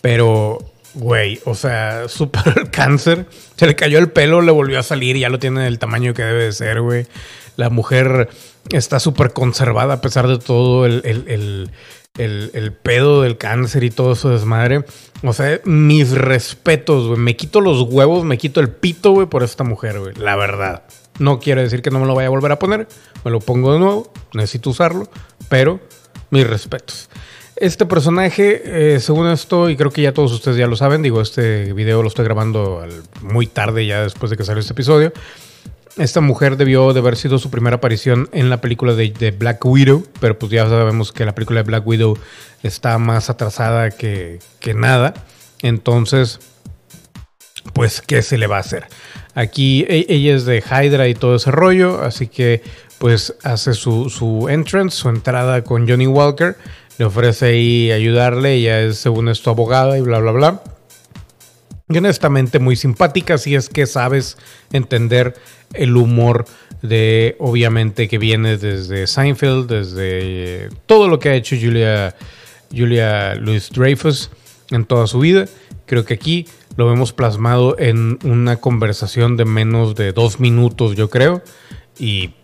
Pero 0.00 0.58
Güey, 0.94 1.40
o 1.44 1.54
sea, 1.54 2.08
superó 2.08 2.52
el 2.56 2.70
cáncer. 2.70 3.26
Se 3.56 3.66
le 3.66 3.76
cayó 3.76 3.98
el 3.98 4.10
pelo, 4.10 4.40
le 4.40 4.52
volvió 4.52 4.78
a 4.78 4.82
salir 4.82 5.16
y 5.16 5.20
ya 5.20 5.28
lo 5.28 5.38
tiene 5.38 5.62
del 5.62 5.78
tamaño 5.78 6.14
que 6.14 6.22
debe 6.22 6.44
de 6.44 6.52
ser, 6.52 6.80
güey. 6.80 7.06
La 7.56 7.70
mujer 7.70 8.28
está 8.70 8.98
súper 8.98 9.32
conservada 9.32 9.94
a 9.94 10.00
pesar 10.00 10.26
de 10.26 10.38
todo 10.38 10.86
el, 10.86 11.02
el, 12.16 12.72
pedo 12.82 13.22
del 13.22 13.38
cáncer 13.38 13.84
y 13.84 13.90
todo 13.90 14.12
eso 14.12 14.30
desmadre. 14.30 14.84
O 15.22 15.32
sea, 15.32 15.60
mis 15.64 16.10
respetos, 16.10 17.06
güey. 17.08 17.18
Me 17.18 17.36
quito 17.36 17.60
los 17.60 17.82
huevos, 17.82 18.24
me 18.24 18.38
quito 18.38 18.60
el 18.60 18.70
pito, 18.70 19.12
güey, 19.12 19.26
por 19.26 19.42
esta 19.42 19.62
mujer, 19.64 20.00
güey. 20.00 20.14
La 20.16 20.36
verdad. 20.36 20.82
No 21.20 21.38
quiere 21.38 21.62
decir 21.62 21.80
que 21.80 21.90
no 21.90 22.00
me 22.00 22.06
lo 22.06 22.16
vaya 22.16 22.26
a 22.26 22.30
volver 22.30 22.50
a 22.50 22.58
poner. 22.58 22.88
Me 23.24 23.30
lo 23.30 23.38
pongo 23.38 23.72
de 23.72 23.78
nuevo. 23.78 24.12
Necesito 24.32 24.70
usarlo. 24.70 25.08
Pero 25.48 25.80
mis 26.30 26.44
respetos. 26.44 27.08
Este 27.56 27.86
personaje, 27.86 28.94
eh, 28.94 29.00
según 29.00 29.28
esto, 29.28 29.70
y 29.70 29.76
creo 29.76 29.92
que 29.92 30.02
ya 30.02 30.12
todos 30.12 30.32
ustedes 30.32 30.56
ya 30.56 30.66
lo 30.66 30.74
saben, 30.74 31.02
digo, 31.02 31.20
este 31.20 31.72
video 31.72 32.02
lo 32.02 32.08
estoy 32.08 32.24
grabando 32.24 32.84
muy 33.22 33.46
tarde 33.46 33.86
ya 33.86 34.02
después 34.02 34.30
de 34.30 34.36
que 34.36 34.44
salió 34.44 34.60
este 34.60 34.72
episodio. 34.72 35.12
Esta 35.96 36.20
mujer 36.20 36.56
debió 36.56 36.92
de 36.92 36.98
haber 36.98 37.16
sido 37.16 37.38
su 37.38 37.50
primera 37.50 37.76
aparición 37.76 38.28
en 38.32 38.50
la 38.50 38.60
película 38.60 38.94
de, 38.94 39.30
Black 39.38 39.64
Widow, 39.64 40.04
pero 40.18 40.36
pues 40.36 40.50
ya 40.50 40.68
sabemos 40.68 41.12
que 41.12 41.24
la 41.24 41.36
película 41.36 41.60
de 41.60 41.68
Black 41.68 41.86
Widow 41.86 42.18
está 42.64 42.98
más 42.98 43.30
atrasada 43.30 43.92
que, 43.92 44.40
nada. 44.74 45.14
Entonces, 45.62 46.40
pues, 47.72 48.00
¿qué 48.00 48.22
se 48.22 48.36
le 48.36 48.48
va 48.48 48.56
a 48.56 48.60
hacer? 48.60 48.88
Aquí 49.36 49.86
e, 49.88 50.06
ella 50.08 50.34
es 50.34 50.44
de 50.44 50.58
Hydra 50.58 51.06
y 51.06 51.14
todo 51.14 51.36
ese 51.36 51.52
rollo, 51.52 52.02
así 52.02 52.26
que 52.26 52.62
pues 52.98 53.34
hace 53.42 53.74
su, 53.74 54.08
su 54.08 54.48
entrance, 54.48 54.96
su 54.96 55.08
entrada 55.08 55.62
con 55.62 55.88
Johnny 55.88 56.06
Walker 56.06 56.56
le 56.98 57.04
ofrece 57.04 57.46
ahí 57.46 57.92
ayudarle, 57.92 58.54
ella 58.54 58.80
es 58.80 58.98
según 58.98 59.28
esto 59.28 59.50
abogada 59.50 59.98
y 59.98 60.00
bla, 60.00 60.18
bla, 60.18 60.32
bla. 60.32 60.62
Y 61.88 61.98
honestamente 61.98 62.58
muy 62.58 62.76
simpática 62.76 63.36
si 63.36 63.54
es 63.54 63.68
que 63.68 63.86
sabes 63.86 64.38
entender 64.72 65.34
el 65.74 65.96
humor 65.96 66.46
de, 66.82 67.36
obviamente, 67.38 68.08
que 68.08 68.18
viene 68.18 68.56
desde 68.56 69.06
Seinfeld, 69.06 69.68
desde 69.68 70.68
todo 70.86 71.08
lo 71.08 71.18
que 71.18 71.30
ha 71.30 71.34
hecho 71.34 71.56
Julia, 71.60 72.14
Julia 72.70 73.34
Louis 73.34 73.70
Dreyfus 73.70 74.30
en 74.70 74.84
toda 74.84 75.06
su 75.06 75.18
vida. 75.18 75.46
Creo 75.86 76.04
que 76.04 76.14
aquí 76.14 76.46
lo 76.76 76.88
vemos 76.88 77.12
plasmado 77.12 77.78
en 77.78 78.18
una 78.24 78.56
conversación 78.56 79.36
de 79.36 79.44
menos 79.44 79.94
de 79.94 80.12
dos 80.12 80.40
minutos, 80.40 80.96
yo 80.96 81.10
creo. 81.10 81.42
Y 81.98 82.34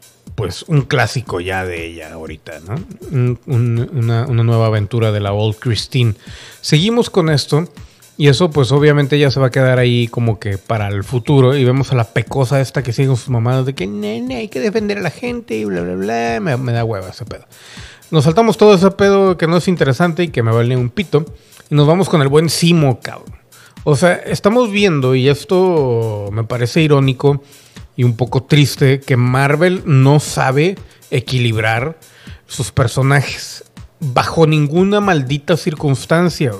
pues 0.40 0.62
un 0.68 0.82
clásico 0.82 1.40
ya 1.40 1.66
de 1.66 1.86
ella 1.86 2.14
ahorita, 2.14 2.60
¿no? 2.60 3.36
una, 3.46 4.26
nueva 4.26 4.66
aventura 4.68 5.12
de 5.12 5.20
la 5.20 5.34
Old 5.34 5.56
Christine. 5.58 6.14
Seguimos 6.62 7.10
con 7.10 7.28
esto 7.28 7.68
y 8.16 8.28
eso 8.28 8.50
pues 8.50 8.72
obviamente 8.72 9.18
ya 9.18 9.30
se 9.30 9.38
va 9.38 9.48
a 9.48 9.50
quedar 9.50 9.78
ahí 9.78 10.08
como 10.08 10.40
que 10.40 10.56
para 10.56 10.88
el 10.88 11.04
futuro 11.04 11.54
y 11.54 11.64
vemos 11.64 11.92
a 11.92 11.94
la 11.94 12.04
pecosa 12.04 12.58
esta 12.62 12.82
que 12.82 12.94
sigue 12.94 13.08
con 13.08 13.18
sus 13.18 13.28
mamadas 13.28 13.66
de 13.66 13.74
que 13.74 13.86
nene, 13.86 14.36
hay 14.36 14.48
que 14.48 14.60
defender 14.60 14.96
a 14.96 15.02
la 15.02 15.10
gente 15.10 15.56
y 15.56 15.66
bla, 15.66 15.82
bla, 15.82 15.94
bla. 15.94 16.56
Me, 16.58 16.72
da 16.72 16.84
hueva 16.84 17.10
ese 17.10 17.26
pedo. 17.26 17.44
Nos 18.10 18.24
saltamos 18.24 18.56
todo 18.56 18.74
ese 18.74 18.90
pedo 18.92 19.36
que 19.36 19.46
no 19.46 19.58
es 19.58 19.68
interesante 19.68 20.22
y 20.22 20.28
que 20.28 20.42
me 20.42 20.52
vale 20.52 20.74
un 20.74 20.88
pito 20.88 21.26
y 21.68 21.74
nos 21.74 21.86
vamos 21.86 22.08
con 22.08 22.22
el 22.22 22.28
buen 22.28 22.48
Simo, 22.48 22.98
cabrón. 23.00 23.38
O 23.84 23.94
sea, 23.94 24.14
estamos 24.14 24.70
viendo 24.70 25.14
y 25.14 25.28
esto 25.28 26.30
me 26.32 26.44
parece 26.44 26.80
irónico 26.80 27.42
y 27.96 28.04
un 28.04 28.16
poco 28.16 28.42
triste 28.44 29.00
que 29.00 29.16
Marvel 29.16 29.82
no 29.84 30.20
sabe 30.20 30.76
equilibrar 31.10 31.98
sus 32.46 32.72
personajes 32.72 33.64
bajo 34.00 34.46
ninguna 34.46 35.00
maldita 35.00 35.56
circunstancia. 35.56 36.52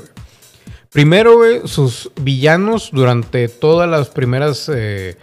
Primero, 0.92 1.66
sus 1.66 2.10
villanos 2.20 2.90
durante 2.92 3.48
todas 3.48 3.88
las 3.88 4.08
primeras 4.08 4.70
eh, 4.74 5.16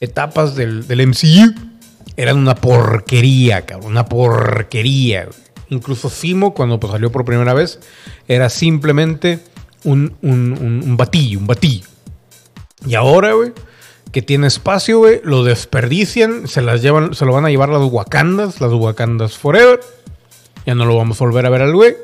etapas 0.00 0.54
del, 0.54 0.86
del, 0.86 1.06
MCU 1.08 1.54
eran 2.16 2.38
una 2.38 2.54
porquería, 2.54 3.64
cabrón, 3.64 3.92
una 3.92 4.04
porquería. 4.04 5.28
Incluso 5.70 6.10
Simo, 6.10 6.52
cuando 6.54 6.78
pues, 6.78 6.92
salió 6.92 7.10
por 7.10 7.24
primera 7.24 7.54
vez, 7.54 7.80
era 8.28 8.50
simplemente 8.50 9.40
un, 9.82 10.14
un, 10.20 10.52
un, 10.52 10.82
un 10.84 10.96
batillo, 10.96 11.38
un 11.38 11.46
batillo. 11.46 11.86
Y 12.86 12.94
ahora, 12.94 13.32
güey, 13.32 13.52
que 14.14 14.22
tiene 14.22 14.46
espacio, 14.46 14.98
güey, 14.98 15.20
lo 15.24 15.42
desperdician, 15.42 16.46
se 16.46 16.62
las 16.62 16.82
llevan, 16.82 17.14
se 17.14 17.24
lo 17.24 17.32
van 17.32 17.46
a 17.46 17.50
llevar 17.50 17.70
las 17.70 17.82
Wakandas, 17.82 18.60
las 18.60 18.72
Wakandas 18.72 19.36
Forever. 19.36 19.80
Ya 20.64 20.76
no 20.76 20.84
lo 20.84 20.96
vamos 20.96 21.20
a 21.20 21.24
volver 21.24 21.44
a 21.46 21.50
ver 21.50 21.62
al 21.62 21.74
güey. 21.74 21.96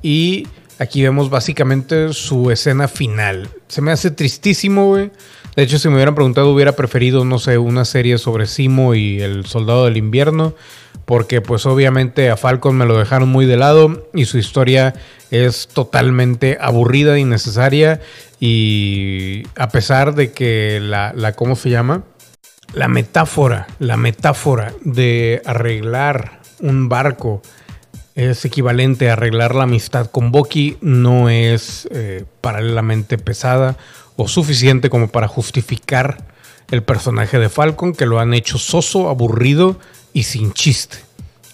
Y 0.00 0.46
aquí 0.78 1.02
vemos 1.02 1.28
básicamente 1.28 2.12
su 2.12 2.52
escena 2.52 2.86
final. 2.86 3.48
Se 3.66 3.82
me 3.82 3.90
hace 3.90 4.12
tristísimo, 4.12 4.90
güey. 4.90 5.10
De 5.56 5.64
hecho, 5.64 5.80
si 5.80 5.88
me 5.88 5.96
hubieran 5.96 6.14
preguntado, 6.14 6.52
hubiera 6.52 6.76
preferido, 6.76 7.24
no 7.24 7.40
sé, 7.40 7.58
una 7.58 7.84
serie 7.84 8.16
sobre 8.16 8.46
Simo 8.46 8.94
y 8.94 9.20
el 9.20 9.44
Soldado 9.44 9.86
del 9.86 9.96
Invierno. 9.96 10.54
Porque 11.04 11.40
pues 11.40 11.66
obviamente 11.66 12.30
a 12.30 12.36
Falcon 12.36 12.76
me 12.76 12.86
lo 12.86 12.98
dejaron 12.98 13.28
muy 13.28 13.46
de 13.46 13.56
lado 13.56 14.08
y 14.14 14.24
su 14.26 14.38
historia 14.38 14.94
es 15.30 15.68
totalmente 15.68 16.58
aburrida, 16.60 17.18
innecesaria 17.18 18.00
y 18.38 19.44
a 19.56 19.68
pesar 19.68 20.14
de 20.14 20.32
que 20.32 20.78
la, 20.80 21.12
la 21.14 21.32
¿cómo 21.32 21.56
se 21.56 21.70
llama? 21.70 22.04
La 22.74 22.88
metáfora, 22.88 23.66
la 23.78 23.96
metáfora 23.96 24.72
de 24.84 25.42
arreglar 25.44 26.40
un 26.60 26.88
barco 26.88 27.42
es 28.14 28.44
equivalente 28.44 29.08
a 29.08 29.14
arreglar 29.14 29.54
la 29.54 29.64
amistad 29.64 30.06
con 30.10 30.32
Bucky, 30.32 30.76
no 30.80 31.28
es 31.28 31.88
eh, 31.90 32.24
paralelamente 32.40 33.18
pesada 33.18 33.76
o 34.16 34.28
suficiente 34.28 34.90
como 34.90 35.08
para 35.08 35.28
justificar 35.28 36.31
el 36.72 36.82
personaje 36.82 37.38
de 37.38 37.48
Falcon, 37.48 37.92
que 37.92 38.06
lo 38.06 38.18
han 38.18 38.34
hecho 38.34 38.58
soso, 38.58 39.08
aburrido 39.08 39.76
y 40.12 40.24
sin 40.24 40.52
chiste 40.52 40.98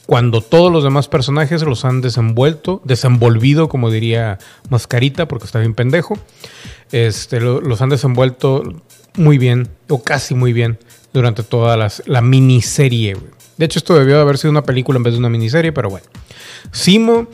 cuando 0.08 0.40
todos 0.40 0.72
los 0.72 0.82
demás 0.84 1.06
personajes 1.06 1.60
los 1.64 1.84
han 1.84 2.00
desenvuelto, 2.00 2.80
desenvolvido, 2.82 3.68
como 3.68 3.90
diría 3.90 4.38
Mascarita, 4.70 5.28
porque 5.28 5.44
está 5.44 5.58
bien 5.58 5.74
pendejo, 5.74 6.16
este, 6.92 7.40
los 7.40 7.82
han 7.82 7.90
desenvuelto 7.90 8.62
muy 9.16 9.36
bien, 9.36 9.68
o 9.90 10.02
casi 10.02 10.34
muy 10.34 10.54
bien, 10.54 10.78
durante 11.12 11.42
toda 11.42 11.76
las, 11.76 12.02
la 12.06 12.22
miniserie. 12.22 13.18
De 13.58 13.66
hecho, 13.66 13.80
esto 13.80 13.98
debió 13.98 14.18
haber 14.18 14.38
sido 14.38 14.50
una 14.50 14.62
película 14.62 14.96
en 14.96 15.02
vez 15.02 15.12
de 15.12 15.18
una 15.18 15.28
miniserie, 15.28 15.72
pero 15.72 15.90
bueno. 15.90 16.06
Simo 16.72 17.26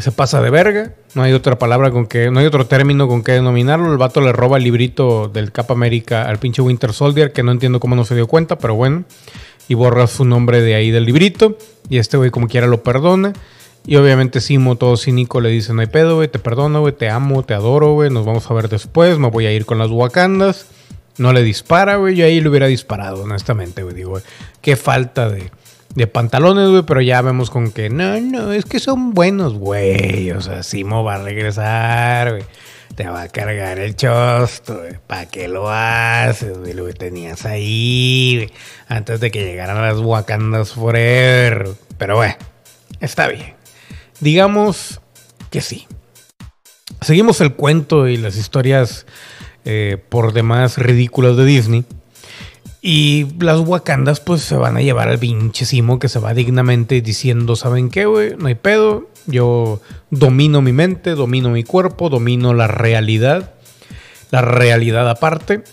se 0.00 0.12
pasa 0.12 0.40
de 0.40 0.50
verga, 0.50 0.92
no 1.14 1.22
hay 1.22 1.32
otra 1.32 1.58
palabra 1.58 1.90
con 1.90 2.06
que, 2.06 2.30
no 2.30 2.40
hay 2.40 2.46
otro 2.46 2.66
término 2.66 3.08
con 3.08 3.22
que 3.22 3.32
denominarlo. 3.32 3.90
El 3.90 3.98
vato 3.98 4.20
le 4.20 4.32
roba 4.32 4.58
el 4.58 4.64
librito 4.64 5.28
del 5.28 5.52
Cap 5.52 5.70
América 5.70 6.22
al 6.22 6.38
pinche 6.38 6.62
Winter 6.62 6.92
Soldier, 6.92 7.32
que 7.32 7.42
no 7.42 7.52
entiendo 7.52 7.80
cómo 7.80 7.96
no 7.96 8.04
se 8.04 8.14
dio 8.14 8.26
cuenta, 8.26 8.58
pero 8.58 8.74
bueno 8.74 9.04
y 9.68 9.74
borra 9.74 10.06
su 10.06 10.24
nombre 10.24 10.62
de 10.62 10.74
ahí 10.74 10.90
del 10.90 11.04
librito. 11.04 11.56
Y 11.88 11.98
este 11.98 12.16
güey 12.16 12.30
como 12.30 12.48
quiera 12.48 12.66
lo 12.66 12.82
perdona. 12.82 13.34
Y 13.86 13.96
obviamente 13.96 14.40
Simo, 14.40 14.76
todo 14.76 14.96
cínico, 14.96 15.40
le 15.40 15.50
dice, 15.50 15.72
no 15.72 15.80
hay 15.80 15.86
pedo, 15.86 16.16
güey, 16.16 16.28
te 16.28 16.38
perdono, 16.38 16.80
güey, 16.80 16.94
te 16.94 17.08
amo, 17.08 17.42
te 17.42 17.54
adoro, 17.54 17.92
güey, 17.94 18.10
nos 18.10 18.26
vamos 18.26 18.50
a 18.50 18.54
ver 18.54 18.68
después, 18.68 19.18
me 19.18 19.30
voy 19.30 19.46
a 19.46 19.52
ir 19.52 19.64
con 19.64 19.78
las 19.78 19.90
Wakandas. 19.90 20.66
No 21.16 21.32
le 21.32 21.42
dispara, 21.42 21.96
güey, 21.96 22.14
yo 22.14 22.26
ahí 22.26 22.40
le 22.40 22.48
hubiera 22.48 22.66
disparado, 22.66 23.22
honestamente, 23.22 23.82
güey, 23.82 23.94
digo, 23.94 24.20
qué 24.60 24.76
falta 24.76 25.28
de, 25.30 25.50
de 25.94 26.06
pantalones, 26.06 26.68
güey, 26.70 26.82
pero 26.82 27.00
ya 27.00 27.22
vemos 27.22 27.50
con 27.50 27.72
que, 27.72 27.90
no, 27.90 28.20
no, 28.20 28.52
es 28.52 28.64
que 28.64 28.78
son 28.78 29.14
buenos, 29.14 29.54
güey, 29.54 30.30
o 30.32 30.40
sea, 30.40 30.62
Simo 30.62 31.04
va 31.04 31.16
a 31.16 31.22
regresar, 31.22 32.30
güey 32.30 32.44
te 32.98 33.08
va 33.08 33.22
a 33.22 33.28
cargar 33.28 33.78
el 33.78 33.94
chosto, 33.94 34.82
¿Para 35.06 35.26
qué 35.26 35.46
lo 35.46 35.70
haces, 35.70 36.58
güey? 36.58 36.72
Lo 36.72 36.84
que 36.84 36.94
tenías 36.94 37.46
ahí, 37.46 38.50
Antes 38.88 39.20
de 39.20 39.30
que 39.30 39.44
llegaran 39.44 39.80
las 39.80 40.00
Wakandas 40.00 40.72
Forever. 40.72 41.68
Pero 41.96 42.16
bueno, 42.16 42.34
está 42.98 43.28
bien. 43.28 43.54
Digamos 44.18 45.00
que 45.48 45.60
sí. 45.60 45.86
Seguimos 47.00 47.40
el 47.40 47.54
cuento 47.54 48.08
y 48.08 48.16
las 48.16 48.36
historias 48.36 49.06
eh, 49.64 50.02
por 50.08 50.32
demás 50.32 50.76
ridículas 50.76 51.36
de 51.36 51.44
Disney. 51.44 51.84
Y 52.90 53.26
las 53.38 53.60
Wakandas 53.60 54.20
pues 54.20 54.40
se 54.40 54.56
van 54.56 54.78
a 54.78 54.80
llevar 54.80 55.10
al 55.10 55.18
pinche 55.18 55.66
Simo 55.66 55.98
que 55.98 56.08
se 56.08 56.20
va 56.20 56.32
dignamente 56.32 57.02
diciendo, 57.02 57.54
¿saben 57.54 57.90
qué, 57.90 58.06
güey? 58.06 58.34
No 58.38 58.46
hay 58.46 58.54
pedo. 58.54 59.10
Yo 59.26 59.82
domino 60.08 60.62
mi 60.62 60.72
mente, 60.72 61.14
domino 61.14 61.50
mi 61.50 61.64
cuerpo, 61.64 62.08
domino 62.08 62.54
la 62.54 62.66
realidad. 62.66 63.52
La 64.30 64.40
realidad 64.40 65.06
aparte. 65.10 65.64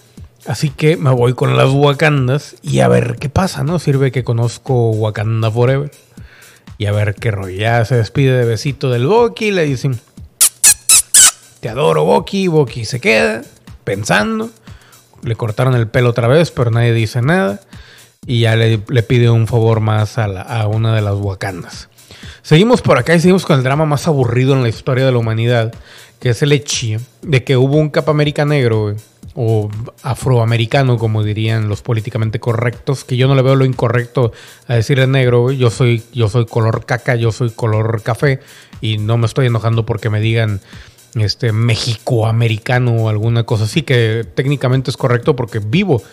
Así 0.45 0.69
que 0.72 0.98
me 0.98 1.10
voy 1.10 1.36
con 1.36 1.55
las 1.55 1.69
Wakandas 1.72 2.57
y 2.62 2.81
a 2.81 2.89
ver 2.89 3.15
qué 3.17 3.29
pasa, 3.29 3.63
¿no? 3.63 3.79
Sirve 3.79 4.12
que 4.12 4.25
conozco 4.25 4.89
Wakanda 4.89 5.50
Forever. 5.50 5.91
Y 6.77 6.88
a 6.88 6.91
ver 6.91 7.15
qué 7.15 7.31
rollo. 7.31 7.55
Ya 7.55 7.86
se 7.86 7.95
despide 7.95 8.39
de 8.39 8.43
besito 8.43 8.89
del 8.89 9.07
Boki 9.07 9.51
le 9.51 9.63
dicen, 9.63 9.98
te 11.62 11.69
adoro 11.69 12.03
Boki. 12.03 12.50
Boki 12.50 12.84
se 12.84 13.00
queda 13.00 13.41
pensando. 13.86 14.50
Le 15.25 15.36
cortaron 15.36 15.75
el 15.75 15.88
pelo 15.88 16.12
otra 16.12 16.27
vez, 16.27 16.51
pero 16.51 16.72
nadie 16.72 16.94
dice 16.94 17.22
nada. 17.22 17.60
Y 18.25 18.41
ya 18.41 18.55
le, 18.55 18.77
pide 18.77 19.29
un 19.29 19.48
favor 19.48 19.82
más 19.82 20.17
a, 20.17 20.25
a, 20.25 20.67
una 20.67 20.96
de 20.96 21.01
las 21.01 21.15
Wakandas. 21.15 21.89
Seguimos 22.41 22.82
por 22.82 22.98
acá 22.98 23.13
y 23.13 23.20
seguimos 23.20 23.46
con 23.46 23.58
el 23.58 23.63
drama 23.63 23.86
más 23.86 24.08
aburrido 24.08 24.53
en 24.53 24.63
la 24.63 24.70
historia 24.70 25.05
de 25.05 25.12
la 25.12 25.17
humanidad, 25.17 25.74
que 26.20 26.29
es 26.29 26.41
el 26.41 26.53
hecho 26.53 26.98
de 27.22 27.44
que 27.44 27.58
hubo 27.58 27.75
un 27.75 27.91
América 28.08 28.46
negro, 28.46 28.96
o 29.36 29.70
afroamericano, 30.01 30.98
como 30.98 31.22
dirían 31.22 31.67
los 31.67 31.82
políticamente 31.82 32.39
correctos, 32.39 33.03
que 33.03 33.17
yo 33.17 33.27
no 33.27 33.36
le 33.36 33.41
veo 33.41 33.55
lo 33.55 33.65
incorrecto 33.65 34.32
a 34.67 34.75
decir 34.75 34.98
el 35.00 35.12
negro, 35.12 35.51
yo 35.51 35.70
soy, 35.70 36.03
yo 36.13 36.29
soy 36.29 36.46
color 36.46 36.86
caca, 36.86 37.15
yo 37.15 37.34
soy 37.34 37.50
color 37.50 38.01
café, 38.01 38.39
y 38.79 38.98
no 38.98 39.17
me 39.17 39.25
estoy 39.25 39.48
enojando 39.48 39.86
porque 39.86 40.10
me 40.10 40.22
digan 40.22 40.62
este 41.22 41.51
México-americano 41.51 42.91
o 42.95 43.10
alguna 43.10 43.43
cosa 43.43 43.65
así, 43.65 43.81
que 43.84 44.25
técnicamente 44.36 44.91
es 44.91 44.98
correcto 44.98 45.36
porque 45.36 45.60
vivo 45.60 46.03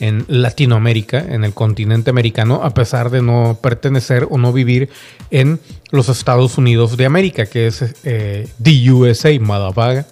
en 0.00 0.24
Latinoamérica, 0.28 1.18
en 1.18 1.44
el 1.44 1.52
continente 1.54 2.10
americano, 2.10 2.60
a 2.62 2.74
pesar 2.74 3.10
de 3.10 3.22
no 3.22 3.58
pertenecer 3.62 4.26
o 4.30 4.38
no 4.38 4.52
vivir 4.52 4.88
en 5.30 5.60
los 5.90 6.08
Estados 6.08 6.58
Unidos 6.58 6.96
de 6.96 7.06
América, 7.06 7.46
que 7.46 7.66
es 7.66 7.84
eh, 8.04 8.48
the 8.62 8.90
USA, 8.90 9.38
motherfucker. 9.38 10.06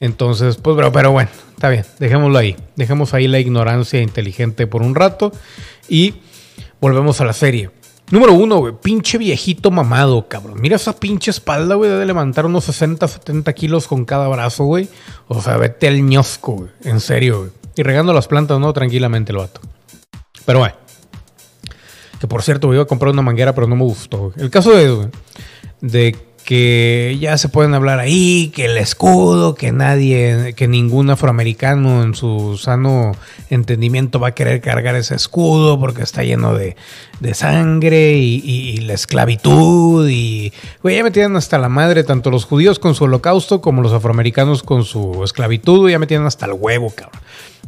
Entonces, 0.00 0.56
pues, 0.56 0.76
pero, 0.76 0.92
pero 0.92 1.12
bueno, 1.12 1.30
está 1.54 1.68
bien, 1.68 1.84
dejémoslo 1.98 2.38
ahí. 2.38 2.56
Dejemos 2.76 3.14
ahí 3.14 3.28
la 3.28 3.38
ignorancia 3.38 4.00
inteligente 4.00 4.66
por 4.66 4.82
un 4.82 4.94
rato 4.94 5.30
y 5.88 6.14
volvemos 6.80 7.20
a 7.20 7.24
la 7.26 7.32
serie. 7.32 7.70
Número 8.10 8.34
uno, 8.34 8.58
güey, 8.58 8.74
pinche 8.82 9.18
viejito 9.18 9.70
mamado, 9.70 10.26
cabrón. 10.26 10.60
Mira 10.60 10.76
esa 10.76 10.98
pinche 10.98 11.30
espalda, 11.30 11.76
güey, 11.76 11.90
de 11.90 12.04
levantar 12.04 12.44
unos 12.44 12.64
60, 12.64 13.06
70 13.06 13.52
kilos 13.52 13.86
con 13.86 14.04
cada 14.04 14.26
brazo, 14.26 14.64
güey. 14.64 14.88
O 15.28 15.40
sea, 15.40 15.56
vete 15.56 15.86
al 15.86 16.02
ñosco, 16.04 16.52
güey. 16.52 16.70
En 16.82 16.98
serio, 16.98 17.38
güey. 17.38 17.50
Y 17.76 17.82
regando 17.84 18.12
las 18.12 18.26
plantas, 18.26 18.58
¿no? 18.58 18.72
Tranquilamente 18.72 19.30
el 19.30 19.38
vato. 19.38 19.60
Pero 20.44 20.58
bueno. 20.58 20.74
Que 22.20 22.26
por 22.26 22.42
cierto, 22.42 22.68
me 22.68 22.74
iba 22.74 22.82
a 22.82 22.86
comprar 22.86 23.12
una 23.12 23.22
manguera, 23.22 23.54
pero 23.54 23.66
no 23.66 23.76
me 23.76 23.84
gustó, 23.84 24.18
güey. 24.18 24.32
El 24.38 24.50
caso 24.50 24.72
de, 24.72 24.90
güey, 24.90 25.08
de 25.80 26.16
que 26.50 27.16
ya 27.20 27.38
se 27.38 27.48
pueden 27.48 27.74
hablar 27.74 28.00
ahí, 28.00 28.50
que 28.52 28.64
el 28.64 28.76
escudo, 28.76 29.54
que 29.54 29.70
nadie, 29.70 30.52
que 30.56 30.66
ningún 30.66 31.08
afroamericano 31.08 32.02
en 32.02 32.16
su 32.16 32.58
sano 32.58 33.12
entendimiento 33.50 34.18
va 34.18 34.28
a 34.30 34.34
querer 34.34 34.60
cargar 34.60 34.96
ese 34.96 35.14
escudo 35.14 35.78
porque 35.78 36.02
está 36.02 36.24
lleno 36.24 36.52
de, 36.54 36.74
sangre 37.34 38.14
y, 38.14 38.78
la 38.78 38.94
esclavitud 38.94 40.08
y, 40.10 40.52
güey, 40.82 40.96
ya 40.96 41.28
me 41.28 41.38
hasta 41.38 41.56
la 41.56 41.68
madre, 41.68 42.02
tanto 42.02 42.32
los 42.32 42.46
judíos 42.46 42.80
con 42.80 42.96
su 42.96 43.04
holocausto 43.04 43.60
como 43.60 43.80
los 43.80 43.92
afroamericanos 43.92 44.64
con 44.64 44.82
su 44.82 45.22
esclavitud, 45.22 45.88
ya 45.88 46.00
me 46.00 46.08
tienen 46.08 46.26
hasta 46.26 46.46
el 46.46 46.54
huevo, 46.54 46.92
cabrón. 46.92 47.22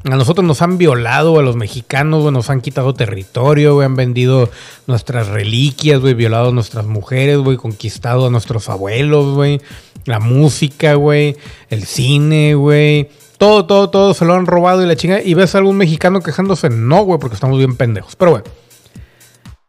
A 0.05 0.17
nosotros 0.17 0.45
nos 0.45 0.63
han 0.63 0.79
violado, 0.79 1.39
a 1.39 1.43
los 1.43 1.55
mexicanos, 1.55 2.23
güey, 2.23 2.33
nos 2.33 2.51
han 2.51 2.61
quitado 2.61 2.93
territorio, 2.93 3.75
güey, 3.75 3.87
han 3.87 3.95
vendido 3.95 4.51
nuestras 4.89 5.29
reliquias, 5.29 6.01
güey, 6.01 6.15
violado 6.15 6.49
a 6.49 6.53
nuestras 6.53 6.87
mujeres, 6.87 7.39
güey, 7.39 7.57
conquistado 7.57 8.27
a 8.27 8.31
nuestros 8.31 8.69
abuelos, 8.69 9.37
güey, 9.37 9.61
la 10.05 10.19
música, 10.19 10.95
güey, 10.95 11.37
el 11.71 11.85
cine, 11.85 12.55
güey. 12.55 13.11
Todo, 13.39 13.67
todo, 13.67 13.91
todo 13.91 14.15
se 14.15 14.25
lo 14.25 14.35
han 14.35 14.47
robado 14.47 14.83
y 14.83 14.87
la 14.87 14.97
chinga. 14.97 15.23
Y 15.23 15.35
ves 15.35 15.55
a 15.55 15.59
algún 15.59 15.77
mexicano 15.77 16.21
quejándose, 16.21 16.69
no, 16.69 17.03
güey, 17.05 17.21
porque 17.21 17.35
estamos 17.35 17.59
bien 17.59 17.77
pendejos. 17.77 18.17
Pero, 18.17 18.33
bueno. 18.33 18.45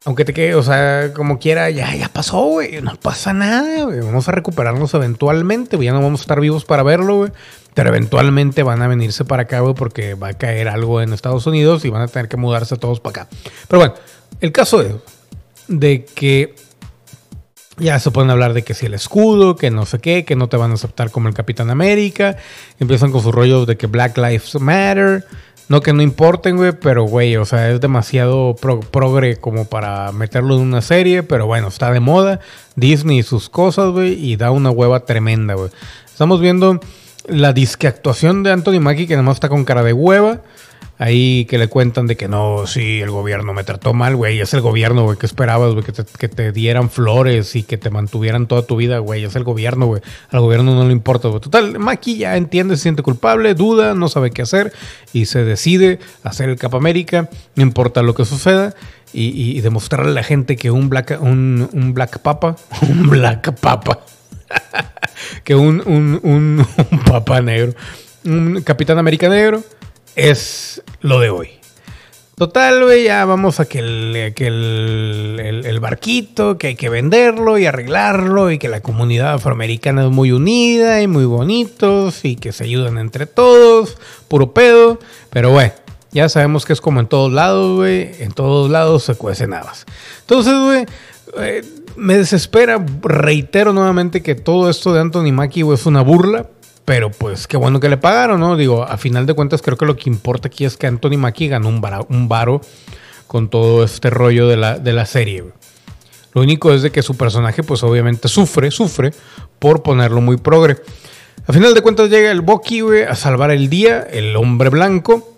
Aunque 0.05 0.25
te 0.25 0.33
quede, 0.33 0.53
o 0.55 0.63
sea, 0.63 1.13
como 1.13 1.39
quiera, 1.39 1.69
ya, 1.69 1.95
ya 1.95 2.09
pasó, 2.09 2.43
güey. 2.43 2.81
No 2.81 2.95
pasa 2.97 3.33
nada, 3.33 3.85
güey. 3.85 4.01
Vamos 4.01 4.27
a 4.27 4.33
recuperarnos 4.33 4.93
eventualmente, 4.93 5.77
güey. 5.77 5.85
Ya 5.85 5.93
no 5.93 6.01
vamos 6.01 6.19
a 6.19 6.23
estar 6.23 6.41
vivos 6.41 6.65
para 6.65 6.83
verlo, 6.83 7.15
güey. 7.17 7.31
Pero 7.73 7.89
eventualmente 7.89 8.63
van 8.63 8.81
a 8.81 8.87
venirse 8.87 9.25
para 9.25 9.43
acá, 9.43 9.61
güey, 9.61 9.73
porque 9.73 10.15
va 10.15 10.29
a 10.29 10.33
caer 10.33 10.67
algo 10.67 11.01
en 11.01 11.13
Estados 11.13 11.45
Unidos 11.47 11.85
y 11.85 11.89
van 11.89 12.01
a 12.01 12.07
tener 12.07 12.29
que 12.29 12.37
mudarse 12.37 12.77
todos 12.77 12.99
para 12.99 13.23
acá. 13.23 13.35
Pero 13.67 13.79
bueno, 13.79 13.95
el 14.41 14.51
caso 14.51 14.81
es 14.81 14.95
de 15.67 16.05
que 16.05 16.55
ya 17.77 17.99
se 17.99 18.11
pueden 18.11 18.29
hablar 18.29 18.53
de 18.53 18.63
que 18.63 18.73
si 18.73 18.85
el 18.85 18.93
escudo, 18.93 19.55
que 19.55 19.71
no 19.71 19.85
sé 19.85 19.99
qué, 19.99 20.25
que 20.25 20.35
no 20.35 20.47
te 20.47 20.57
van 20.57 20.71
a 20.71 20.75
aceptar 20.75 21.09
como 21.11 21.27
el 21.27 21.33
Capitán 21.33 21.69
América. 21.69 22.37
Empiezan 22.79 23.11
con 23.11 23.21
sus 23.21 23.33
rollos 23.33 23.65
de 23.65 23.77
que 23.77 23.87
Black 23.87 24.17
Lives 24.17 24.59
Matter. 24.59 25.25
No 25.69 25.81
que 25.81 25.93
no 25.93 26.01
importen, 26.01 26.57
güey, 26.57 26.73
pero, 26.73 27.03
güey, 27.05 27.37
o 27.37 27.45
sea, 27.45 27.71
es 27.71 27.79
demasiado 27.79 28.55
progre 28.91 29.37
como 29.37 29.65
para 29.65 30.11
meterlo 30.11 30.55
en 30.55 30.61
una 30.61 30.81
serie, 30.81 31.23
pero 31.23 31.47
bueno, 31.47 31.69
está 31.69 31.91
de 31.91 32.01
moda. 32.01 32.41
Disney 32.75 33.19
y 33.19 33.23
sus 33.23 33.49
cosas, 33.49 33.91
güey, 33.91 34.13
y 34.13 34.35
da 34.35 34.51
una 34.51 34.71
hueva 34.71 35.05
tremenda, 35.05 35.53
güey. 35.53 35.71
Estamos 36.05 36.41
viendo 36.41 36.81
la 37.27 37.53
disque 37.53 37.87
actuación 37.87 38.43
de 38.43 38.51
Anthony 38.51 38.79
Mackie, 38.79 39.07
que 39.07 39.13
además 39.13 39.37
está 39.37 39.49
con 39.49 39.65
cara 39.65 39.83
de 39.83 39.93
hueva. 39.93 40.41
Ahí 40.99 41.45
que 41.45 41.57
le 41.57 41.67
cuentan 41.67 42.05
de 42.05 42.15
que 42.15 42.27
no, 42.27 42.67
sí, 42.67 43.01
el 43.01 43.09
gobierno 43.09 43.51
me 43.53 43.63
trató 43.63 43.93
mal, 43.93 44.15
güey. 44.15 44.39
Es 44.39 44.53
el 44.53 44.61
gobierno, 44.61 45.03
güey. 45.03 45.17
¿Qué 45.17 45.25
esperabas, 45.25 45.73
güey? 45.73 45.83
Que 45.83 45.91
te, 45.91 46.03
que 46.05 46.51
dieran 46.51 46.89
flores 46.89 47.55
y 47.55 47.63
que 47.63 47.77
te 47.77 47.89
mantuvieran 47.89 48.47
toda 48.47 48.61
tu 48.61 48.77
vida, 48.77 48.99
güey. 48.99 49.23
Es 49.23 49.35
el 49.35 49.43
gobierno, 49.43 49.87
güey. 49.87 50.01
Al 50.29 50.41
gobierno 50.41 50.75
no 50.75 50.85
le 50.85 50.91
importa, 50.91 51.29
güey. 51.29 51.41
Total, 51.41 51.79
Maki 51.79 52.17
ya 52.17 52.37
entiende, 52.37 52.77
se 52.77 52.83
siente 52.83 53.01
culpable, 53.01 53.55
duda, 53.55 53.95
no 53.95 54.07
sabe 54.07 54.31
qué 54.31 54.43
hacer 54.43 54.71
y 55.13 55.25
se 55.25 55.43
decide 55.43 55.99
hacer 56.23 56.49
el 56.49 56.57
Cap 56.57 56.75
América, 56.75 57.29
no 57.55 57.63
importa 57.63 58.03
lo 58.03 58.13
que 58.13 58.23
suceda. 58.23 58.75
Y, 59.15 59.61
demostrarle 59.61 60.09
a 60.09 60.13
la 60.15 60.23
gente 60.23 60.55
que 60.55 60.71
un 60.71 60.89
Black, 60.89 61.19
un 61.21 61.91
Black 61.93 62.19
Papa, 62.19 62.55
un 62.81 63.09
Black 63.11 63.53
Papa, 63.59 63.99
que 65.43 65.55
un, 65.55 65.81
un, 65.85 66.19
un, 66.23 66.65
Papa 67.05 67.41
negro, 67.41 67.73
un 68.25 68.61
Capitán 68.61 68.97
América 68.97 69.29
negro 69.29 69.63
es 70.15 70.81
lo 71.01 71.19
de 71.19 71.29
hoy. 71.29 71.49
Total, 72.35 72.83
güey, 72.83 73.03
ya 73.03 73.25
vamos 73.25 73.59
a 73.59 73.65
que, 73.65 73.77
el, 73.77 74.33
que 74.33 74.47
el, 74.47 75.79
barquito, 75.79 76.57
que 76.57 76.67
hay 76.67 76.75
que 76.75 76.89
venderlo 76.89 77.59
y 77.59 77.67
arreglarlo 77.67 78.49
y 78.49 78.57
que 78.57 78.69
la 78.69 78.81
comunidad 78.81 79.33
afroamericana 79.33 80.05
es 80.05 80.09
muy 80.09 80.31
unida 80.31 81.01
y 81.03 81.07
muy 81.07 81.25
bonitos 81.25 82.25
y 82.25 82.35
que 82.35 82.51
se 82.51 82.63
ayudan 82.63 82.97
entre 82.97 83.27
todos, 83.27 83.97
puro 84.27 84.51
pedo. 84.51 84.97
Pero 85.29 85.51
bueno, 85.51 85.73
ya 86.11 86.27
sabemos 86.27 86.65
que 86.65 86.73
es 86.73 86.81
como 86.81 87.01
en 87.01 87.07
todos 87.07 87.31
lados, 87.31 87.77
güey, 87.77 88.11
en 88.19 88.31
todos 88.31 88.71
lados 88.71 89.03
se 89.03 89.13
cuecen 89.13 89.53
habas. 89.53 89.85
Entonces, 90.21 90.53
güey, 90.53 90.85
eh, 91.37 91.63
me 91.95 92.17
desespera, 92.17 92.83
reitero 93.01 93.73
nuevamente 93.73 94.21
que 94.21 94.35
todo 94.35 94.69
esto 94.69 94.93
de 94.93 95.01
Anthony 95.01 95.31
Mackie, 95.31 95.63
es 95.73 95.85
una 95.85 96.01
burla 96.01 96.47
pero 96.85 97.11
pues 97.11 97.47
qué 97.47 97.57
bueno 97.57 97.79
que 97.79 97.89
le 97.89 97.97
pagaron, 97.97 98.39
¿no? 98.39 98.57
Digo, 98.57 98.83
a 98.83 98.97
final 98.97 99.25
de 99.25 99.33
cuentas 99.33 99.61
creo 99.61 99.77
que 99.77 99.85
lo 99.85 99.95
que 99.95 100.09
importa 100.09 100.49
aquí 100.49 100.65
es 100.65 100.75
que 100.75 100.87
Anthony 100.87 101.17
Mackie 101.17 101.47
ganó 101.47 101.69
un, 101.69 101.81
un 102.09 102.27
varo 102.27 102.61
con 103.27 103.49
todo 103.49 103.83
este 103.83 104.09
rollo 104.09 104.47
de 104.47 104.57
la, 104.57 104.77
de 104.77 104.93
la 104.93 105.05
serie. 105.05 105.45
Lo 106.33 106.41
único 106.41 106.73
es 106.73 106.81
de 106.81 106.91
que 106.91 107.01
su 107.01 107.15
personaje 107.15 107.63
pues 107.63 107.83
obviamente 107.83 108.27
sufre, 108.27 108.69
sufre 108.71 109.11
por 109.59 109.81
ponerlo 109.81 110.19
muy 110.19 110.37
progre. 110.37 110.77
A 111.47 111.53
final 111.53 111.73
de 111.73 111.81
cuentas 111.81 112.09
llega 112.09 112.31
el 112.31 112.41
Bucky, 112.41 112.81
a 113.07 113.15
salvar 113.15 113.51
el 113.51 113.69
día, 113.69 114.01
el 114.01 114.35
hombre 114.35 114.69
blanco, 114.69 115.33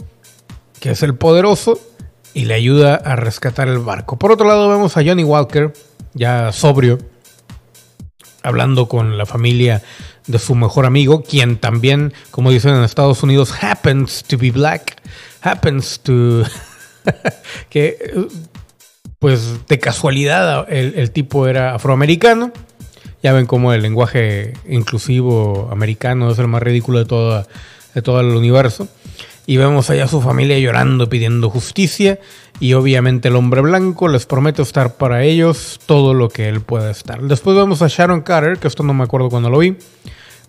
que 0.79 0.91
es 0.91 1.03
el 1.03 1.15
poderoso, 1.15 1.79
y 2.33 2.45
le 2.45 2.53
ayuda 2.53 2.95
a 2.95 3.15
rescatar 3.15 3.67
el 3.67 3.79
barco. 3.79 4.17
Por 4.17 4.31
otro 4.31 4.47
lado 4.47 4.69
vemos 4.69 4.97
a 4.97 5.03
Johnny 5.03 5.23
Walker, 5.23 5.73
ya 6.15 6.51
sobrio, 6.51 6.97
hablando 8.41 8.87
con 8.87 9.17
la 9.17 9.27
familia 9.27 9.83
de 10.25 10.39
su 10.39 10.55
mejor 10.55 10.85
amigo, 10.85 11.21
quien 11.21 11.57
también, 11.57 12.13
como 12.31 12.49
dicen 12.49 12.73
en 12.73 12.83
Estados 12.83 13.21
Unidos, 13.21 13.53
happens 13.61 14.23
to 14.23 14.37
be 14.37 14.49
black, 14.51 15.01
happens 15.41 15.99
to... 15.99 16.43
que 17.69 17.97
pues 19.19 19.67
de 19.67 19.79
casualidad 19.79 20.67
el, 20.71 21.11
tipo 21.11 21.47
era 21.47 21.75
afroamericano. 21.75 22.51
Ya 23.23 23.33
ven 23.33 23.47
cómo 23.47 23.73
el 23.73 23.81
lenguaje 23.81 24.53
inclusivo 24.67 25.69
americano 25.71 26.29
es 26.29 26.37
el 26.37 26.47
más 26.47 26.61
ridículo 26.61 26.99
de, 26.99 27.05
toda, 27.05 27.47
de 27.93 28.01
todo 28.01 28.19
el 28.19 28.27
universo. 28.27 28.87
Y 29.47 29.57
vemos 29.57 29.89
allá 29.89 30.05
a 30.05 30.07
su 30.07 30.21
familia 30.21 30.59
llorando, 30.59 31.09
pidiendo 31.09 31.49
justicia. 31.49 32.19
Y 32.59 32.73
obviamente 32.73 33.27
el 33.27 33.35
hombre 33.35 33.61
blanco 33.61 34.07
les 34.07 34.25
promete 34.25 34.61
estar 34.61 34.93
para 34.95 35.23
ellos 35.23 35.79
todo 35.85 36.13
lo 36.13 36.29
que 36.29 36.47
él 36.47 36.61
pueda 36.61 36.89
estar. 36.89 37.21
Después 37.21 37.57
vemos 37.57 37.81
a 37.81 37.87
Sharon 37.87 38.21
Carter, 38.21 38.57
que 38.57 38.67
esto 38.67 38.81
no 38.83 38.93
me 38.93 39.03
acuerdo 39.03 39.29
cuando 39.29 39.49
lo 39.49 39.57
vi. 39.59 39.75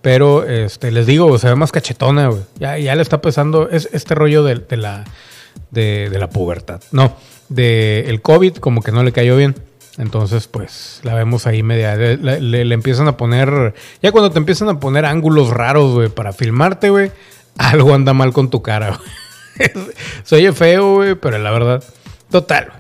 Pero 0.03 0.45
este, 0.45 0.93
les 0.93 1.07
digo, 1.07 1.37
se 1.39 1.49
ve 1.49 1.57
más 1.57 1.73
cachetona, 1.73 2.29
güey. 2.29 2.43
Ya, 2.61 2.79
ya 2.79 2.95
le 2.95 3.03
está 3.03 3.21
pesando 3.21 3.69
es, 3.69 3.89
este 3.93 4.15
rollo 4.15 4.45
de, 4.45 4.77
la, 4.77 5.05
de, 5.73 6.09
la 6.17 6.31
pubertad. 6.31 6.81
No, 6.93 7.17
de 7.49 8.05
el 8.09 8.23
COVID 8.23 8.57
como 8.59 8.83
que 8.83 8.93
no 8.93 9.03
le 9.03 9.11
cayó 9.11 9.37
bien. 9.37 9.57
Entonces, 9.99 10.47
pues 10.47 11.01
la 11.03 11.15
vemos 11.15 11.47
ahí 11.49 11.63
media. 11.65 11.97
Le, 11.97 12.17
le- 12.41 12.65
le 12.65 12.75
empiezan 12.75 13.09
a 13.09 13.17
poner. 13.17 13.75
Ya 14.01 14.13
cuando 14.13 14.31
te 14.31 14.39
empiezan 14.39 14.69
a 14.69 14.79
poner 14.79 15.07
ángulos 15.07 15.49
raros, 15.51 15.95
güey, 15.95 16.09
para 16.09 16.33
filmarte, 16.33 16.91
güey, 16.91 17.11
algo 17.59 17.93
anda 17.95 18.13
mal 18.13 18.33
con 18.33 18.49
tu 18.49 18.63
cara, 18.63 18.89
güey. 18.91 19.11
Se 20.25 20.37
oye 20.37 20.53
feo, 20.53 20.97
güey, 20.97 21.15
pero 21.15 21.39
la 21.39 21.51
verdad. 21.51 21.85
Total. 22.31 22.73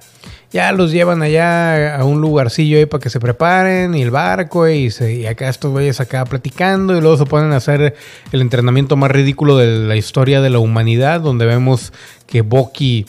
Ya 0.53 0.73
los 0.73 0.93
llevan 0.93 1.23
allá 1.23 1.97
a 1.97 2.05
un 2.05 2.21
lugarcillo 2.21 2.79
ahí 2.79 2.87
para 2.87 3.03
que 3.03 3.11
se 3.11 3.21
preparen 3.21 3.95
y 3.95 4.03
el 4.03 4.11
barco 4.11 4.69
y, 4.69 4.91
se, 4.91 5.12
y 5.12 5.27
acá 5.27 5.49
estos 5.49 5.71
güeyes 5.73 6.01
acá 6.01 6.25
platicando 6.25 6.97
y 6.97 7.01
luego 7.01 7.17
se 7.17 7.27
ponen 7.27 7.53
a 7.53 7.57
hacer 7.57 7.95
el 8.33 8.41
entrenamiento 8.41 8.97
más 8.97 9.11
ridículo 9.11 9.59
de 9.59 9.67
la 9.67 9.97
historia 9.97 10.41
de 10.41 10.51
la 10.51 10.59
humanidad 10.59 11.21
donde 11.21 11.47
vemos 11.47 11.93
que 12.27 12.43
Bucky 12.43 13.07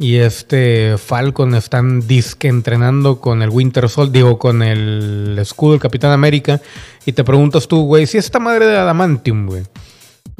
y 0.00 0.16
este 0.16 0.96
Falcon 0.98 1.54
están 1.54 2.06
disque 2.06 2.48
entrenando 2.48 3.20
con 3.20 3.42
el 3.42 3.50
Winter 3.50 3.88
Soldier, 3.88 4.24
digo, 4.24 4.38
con 4.38 4.62
el 4.62 5.36
escudo 5.38 5.72
del 5.72 5.80
Capitán 5.80 6.10
América 6.10 6.60
y 7.06 7.12
te 7.12 7.22
preguntas 7.22 7.68
tú, 7.68 7.84
güey, 7.84 8.06
si 8.06 8.18
esta 8.18 8.38
madre 8.38 8.66
de 8.66 8.78
Adamantium, 8.78 9.46
güey, 9.46 9.62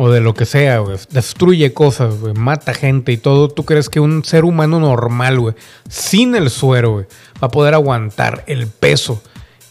o 0.02 0.10
de 0.10 0.22
lo 0.22 0.32
que 0.32 0.46
sea, 0.46 0.78
güey. 0.78 0.96
Destruye 1.10 1.74
cosas. 1.74 2.14
Mata 2.34 2.72
gente 2.72 3.12
y 3.12 3.18
todo. 3.18 3.48
¿Tú 3.48 3.66
crees 3.66 3.90
que 3.90 4.00
un 4.00 4.24
ser 4.24 4.46
humano 4.46 4.80
normal, 4.80 5.38
güey, 5.38 5.54
sin 5.90 6.34
el 6.34 6.48
suero, 6.48 6.92
güey, 6.92 7.06
va 7.34 7.48
a 7.48 7.50
poder 7.50 7.74
aguantar 7.74 8.42
el 8.46 8.66
peso 8.66 9.22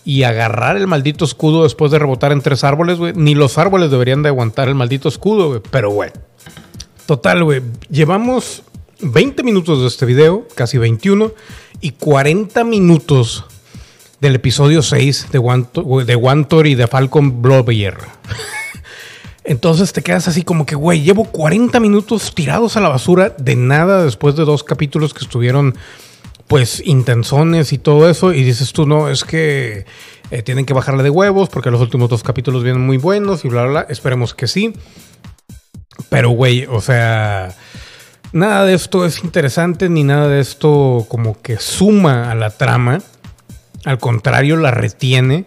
y 0.06 0.22
agarrar 0.22 0.78
el 0.78 0.86
maldito 0.86 1.26
escudo 1.26 1.63
después 1.63 1.92
de 1.92 1.98
rebotar 1.98 2.32
en 2.32 2.42
tres 2.42 2.63
árboles, 2.63 3.00
güey? 3.00 3.13
Ni 3.15 3.34
los 3.34 3.58
árboles 3.58 3.89
deberían 3.89 4.22
de 4.22 4.30
aguantar 4.30 4.68
el 4.68 4.76
maldito 4.76 5.10
escudo, 5.10 5.48
güey. 5.48 5.62
Pero, 5.72 5.89
güey. 5.89 6.12
Total, 7.08 7.44
güey. 7.44 7.63
Llevamos 7.89 8.62
20 9.00 9.42
minutos 9.42 9.82
de 9.82 9.88
este 9.88 10.06
video, 10.06 10.48
casi 10.54 10.78
21, 10.78 11.32
y 11.82 11.94
40 11.94 12.63
minutos 12.65 13.46
del 14.22 14.36
episodio 14.36 14.84
6 14.84 15.30
de 15.32 15.39
One, 15.39 15.65
de 16.06 16.15
One 16.15 16.46
y 16.65 16.76
de 16.76 16.86
Falcon 16.86 17.42
Blovier. 17.42 17.98
Entonces 19.43 19.93
te 19.93 20.02
quedas 20.02 20.28
así 20.28 20.43
como 20.43 20.65
que, 20.65 20.75
güey, 20.75 21.02
llevo 21.02 21.25
40 21.25 21.80
minutos 21.80 22.34
tirados 22.36 22.78
a 22.78 22.82
la 22.82 22.89
basura 22.89 23.36
de 23.38 23.56
nada 23.56 24.04
después 24.04 24.36
de 24.36 24.45
dos 24.45 24.63
capítulos 24.63 25.13
que 25.13 25.23
estuvieron, 25.23 25.75
pues, 26.47 26.82
intensones 26.86 27.73
y 27.73 27.78
todo 27.78 28.10
eso. 28.10 28.34
Y 28.34 28.43
dices 28.43 28.73
tú, 28.73 28.86
no, 28.86 29.10
es 29.10 29.23
que 29.23 29.86
eh, 30.32 30.43
tienen 30.43 30.65
que 30.65 30.73
bajarle 30.73 31.04
de 31.04 31.10
huevos 31.10 31.49
porque 31.49 31.71
los 31.71 31.82
últimos 31.82 32.10
dos 32.10 32.21
capítulos 32.21 32.63
vienen 32.63 32.86
muy 32.86 32.97
buenos 32.97 33.45
y 33.45 33.49
bla, 33.49 33.63
bla, 33.63 33.71
bla. 33.71 33.86
Esperemos 33.89 34.34
que 34.34 34.47
sí. 34.47 34.73
Pero, 36.10 36.30
güey, 36.30 36.65
o 36.69 36.82
sea, 36.82 37.56
nada 38.32 38.65
de 38.65 38.73
esto 38.73 39.06
es 39.06 39.23
interesante 39.23 39.89
ni 39.89 40.04
nada 40.04 40.28
de 40.28 40.39
esto 40.39 41.06
como 41.10 41.41
que 41.41 41.58
suma 41.58 42.32
a 42.32 42.36
la 42.36 42.49
trama. 42.52 42.99
Al 43.86 43.97
contrario, 43.97 44.58
la 44.58 44.71
retiene. 44.71 45.45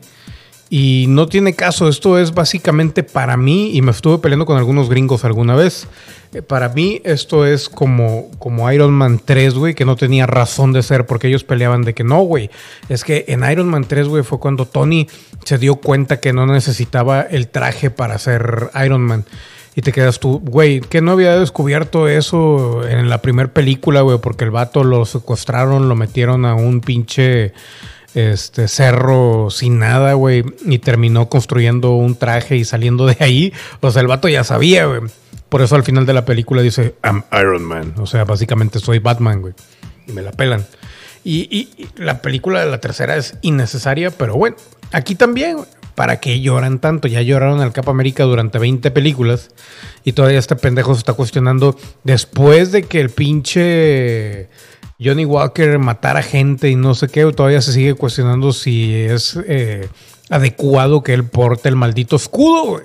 Y 0.74 1.04
no 1.06 1.26
tiene 1.26 1.52
caso, 1.52 1.86
esto 1.86 2.18
es 2.18 2.32
básicamente 2.32 3.02
para 3.02 3.36
mí, 3.36 3.76
y 3.76 3.82
me 3.82 3.90
estuve 3.90 4.16
peleando 4.16 4.46
con 4.46 4.56
algunos 4.56 4.88
gringos 4.88 5.22
alguna 5.22 5.54
vez, 5.54 5.86
eh, 6.32 6.40
para 6.40 6.70
mí 6.70 7.02
esto 7.04 7.44
es 7.44 7.68
como, 7.68 8.30
como 8.38 8.72
Iron 8.72 8.90
Man 8.94 9.20
3, 9.22 9.52
güey, 9.52 9.74
que 9.74 9.84
no 9.84 9.96
tenía 9.96 10.26
razón 10.26 10.72
de 10.72 10.82
ser, 10.82 11.04
porque 11.04 11.28
ellos 11.28 11.44
peleaban 11.44 11.82
de 11.82 11.92
que 11.92 12.04
no, 12.04 12.22
güey, 12.22 12.48
es 12.88 13.04
que 13.04 13.26
en 13.28 13.44
Iron 13.50 13.68
Man 13.68 13.84
3, 13.84 14.08
güey, 14.08 14.22
fue 14.22 14.40
cuando 14.40 14.64
Tony 14.64 15.08
se 15.44 15.58
dio 15.58 15.76
cuenta 15.76 16.20
que 16.20 16.32
no 16.32 16.46
necesitaba 16.46 17.20
el 17.20 17.48
traje 17.48 17.90
para 17.90 18.16
ser 18.16 18.70
Iron 18.82 19.02
Man. 19.02 19.26
Y 19.74 19.82
te 19.82 19.92
quedas 19.92 20.20
tú, 20.20 20.40
güey, 20.42 20.80
que 20.80 21.02
no 21.02 21.10
había 21.10 21.38
descubierto 21.38 22.08
eso 22.08 22.88
en 22.88 23.10
la 23.10 23.20
primera 23.20 23.52
película, 23.52 24.00
güey, 24.00 24.16
porque 24.22 24.44
el 24.44 24.50
vato 24.50 24.84
lo 24.84 25.04
secuestraron, 25.04 25.90
lo 25.90 25.96
metieron 25.96 26.46
a 26.46 26.54
un 26.54 26.80
pinche 26.80 27.52
este 28.14 28.68
cerro 28.68 29.48
sin 29.50 29.78
nada, 29.78 30.14
güey, 30.14 30.44
y 30.66 30.78
terminó 30.78 31.28
construyendo 31.28 31.92
un 31.92 32.14
traje 32.16 32.56
y 32.56 32.64
saliendo 32.64 33.06
de 33.06 33.16
ahí. 33.20 33.52
O 33.80 33.90
sea, 33.90 34.02
el 34.02 34.08
vato 34.08 34.28
ya 34.28 34.44
sabía, 34.44 34.86
güey. 34.86 35.00
Por 35.48 35.62
eso 35.62 35.74
al 35.76 35.82
final 35.84 36.06
de 36.06 36.12
la 36.14 36.24
película 36.24 36.62
dice, 36.62 36.94
I'm 37.04 37.24
Iron 37.38 37.62
Man. 37.62 37.94
O 37.98 38.06
sea, 38.06 38.24
básicamente 38.24 38.78
soy 38.78 38.98
Batman, 38.98 39.40
güey. 39.42 39.54
Y 40.06 40.12
me 40.12 40.22
la 40.22 40.32
pelan. 40.32 40.66
Y, 41.24 41.46
y- 41.78 41.88
la 41.96 42.20
película 42.22 42.64
de 42.64 42.70
la 42.70 42.80
tercera 42.80 43.16
es 43.16 43.36
innecesaria, 43.42 44.10
pero 44.10 44.34
bueno, 44.34 44.56
aquí 44.92 45.14
también, 45.14 45.56
güey. 45.58 45.68
¿Para 45.94 46.20
qué 46.20 46.40
lloran 46.40 46.78
tanto? 46.78 47.08
Ya 47.08 47.22
lloraron 47.22 47.60
al 47.60 47.72
Capa 47.72 47.90
América 47.90 48.24
durante 48.24 48.58
20 48.58 48.90
películas 48.90 49.50
y 50.04 50.12
todavía 50.12 50.38
este 50.38 50.56
pendejo 50.56 50.94
se 50.94 51.00
está 51.00 51.12
cuestionando 51.12 51.76
después 52.02 52.72
de 52.72 52.84
que 52.84 53.00
el 53.00 53.10
pinche 53.10 54.48
Johnny 55.02 55.24
Walker 55.24 55.78
matara 55.78 56.22
gente 56.22 56.70
y 56.70 56.76
no 56.76 56.94
sé 56.94 57.08
qué, 57.08 57.30
todavía 57.32 57.60
se 57.60 57.72
sigue 57.72 57.94
cuestionando 57.94 58.52
si 58.52 58.94
es 58.94 59.38
eh, 59.46 59.88
adecuado 60.30 61.02
que 61.02 61.12
él 61.14 61.24
porte 61.24 61.68
el 61.68 61.76
maldito 61.76 62.16
escudo, 62.16 62.64
güey. 62.64 62.84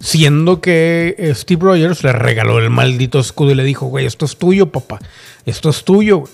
Siendo 0.00 0.60
que 0.60 1.32
Steve 1.34 1.62
Rogers 1.64 2.04
le 2.04 2.12
regaló 2.12 2.58
el 2.58 2.68
maldito 2.68 3.18
escudo 3.20 3.52
y 3.52 3.54
le 3.54 3.64
dijo, 3.64 3.86
güey, 3.86 4.04
esto 4.04 4.26
es 4.26 4.36
tuyo, 4.36 4.70
papá. 4.70 4.98
Esto 5.46 5.70
es 5.70 5.82
tuyo, 5.84 6.18
güey. 6.18 6.32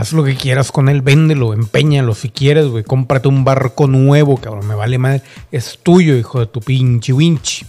Haz 0.00 0.14
lo 0.14 0.24
que 0.24 0.34
quieras 0.34 0.72
con 0.72 0.88
él, 0.88 1.02
véndelo, 1.02 1.52
empeñalo 1.52 2.14
si 2.14 2.30
quieres, 2.30 2.68
güey. 2.68 2.82
Cómprate 2.84 3.28
un 3.28 3.44
barco 3.44 3.86
nuevo, 3.86 4.38
cabrón. 4.38 4.66
Me 4.66 4.74
vale 4.74 4.96
madre. 4.96 5.20
Es 5.52 5.78
tuyo, 5.82 6.16
hijo 6.16 6.40
de 6.40 6.46
tu 6.46 6.60
pinche 6.60 7.12
winchi. 7.12 7.66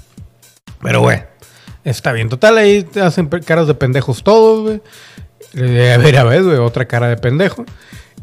Pero, 0.81 1.01
güey, 1.01 1.23
está 1.83 2.13
bien. 2.13 2.29
Total, 2.29 2.57
ahí 2.57 2.83
te 2.83 3.01
hacen 3.01 3.27
caras 3.27 3.67
de 3.67 3.73
pendejos 3.73 4.23
todos, 4.23 4.61
güey. 4.61 4.81
Eh, 5.55 5.91
a 5.91 5.97
ver, 5.97 6.17
a 6.19 6.23
ver, 6.23 6.43
güey, 6.43 6.55
otra 6.55 6.87
cara 6.87 7.09
de 7.09 7.17
pendejo. 7.17 7.65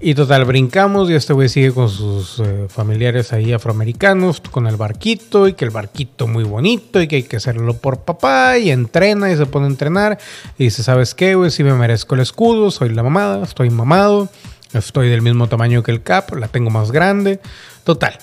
Y 0.00 0.14
total, 0.14 0.44
brincamos 0.44 1.11
y 1.11 1.14
este 1.14 1.32
güey 1.32 1.48
sigue 1.48 1.72
con 1.72 1.88
sus 1.88 2.38
eh, 2.38 2.66
familiares 2.68 3.32
ahí 3.32 3.52
afroamericanos, 3.52 4.40
con 4.40 4.68
el 4.68 4.76
barquito, 4.76 5.48
y 5.48 5.54
que 5.54 5.64
el 5.64 5.72
barquito 5.72 6.28
muy 6.28 6.44
bonito, 6.44 7.02
y 7.02 7.08
que 7.08 7.16
hay 7.16 7.22
que 7.24 7.38
hacerlo 7.38 7.74
por 7.74 8.02
papá, 8.02 8.58
y 8.58 8.70
entrena 8.70 9.32
y 9.32 9.37
se 9.37 9.46
pone 9.46 9.66
a 9.66 9.70
entrenar. 9.70 10.18
Y 10.56 10.64
dice, 10.64 10.84
¿sabes 10.84 11.16
qué, 11.16 11.34
güey? 11.34 11.50
Si 11.50 11.64
me 11.64 11.74
merezco 11.74 12.14
el 12.14 12.20
escudo, 12.20 12.70
soy 12.70 12.90
la 12.90 13.02
mamada, 13.02 13.42
estoy 13.42 13.70
mamado, 13.70 14.28
estoy 14.72 15.08
del 15.08 15.20
mismo 15.20 15.48
tamaño 15.48 15.82
que 15.82 15.90
el 15.90 16.00
cap, 16.00 16.32
la 16.32 16.46
tengo 16.46 16.70
más 16.70 16.92
grande. 16.92 17.40
Total. 17.82 18.18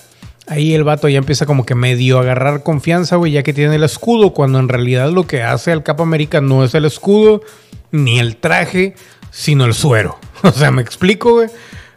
Ahí 0.46 0.74
el 0.74 0.84
vato 0.84 1.10
ya 1.10 1.18
empieza 1.18 1.44
como 1.44 1.66
que 1.66 1.74
medio 1.74 2.16
a 2.16 2.22
agarrar 2.22 2.62
confianza, 2.62 3.16
güey, 3.16 3.32
ya 3.32 3.42
que 3.42 3.52
tiene 3.52 3.74
el 3.74 3.82
escudo, 3.82 4.32
cuando 4.32 4.60
en 4.60 4.70
realidad 4.70 5.10
lo 5.10 5.26
que 5.26 5.42
hace 5.42 5.72
al 5.72 5.82
Cap 5.82 6.00
América 6.00 6.40
no 6.40 6.64
es 6.64 6.74
el 6.74 6.86
escudo, 6.86 7.42
ni 7.90 8.18
el 8.18 8.36
traje, 8.36 8.94
sino 9.36 9.64
el 9.66 9.74
suero. 9.74 10.18
O 10.42 10.52
sea, 10.52 10.70
me 10.70 10.82
explico, 10.82 11.32
güey. 11.32 11.48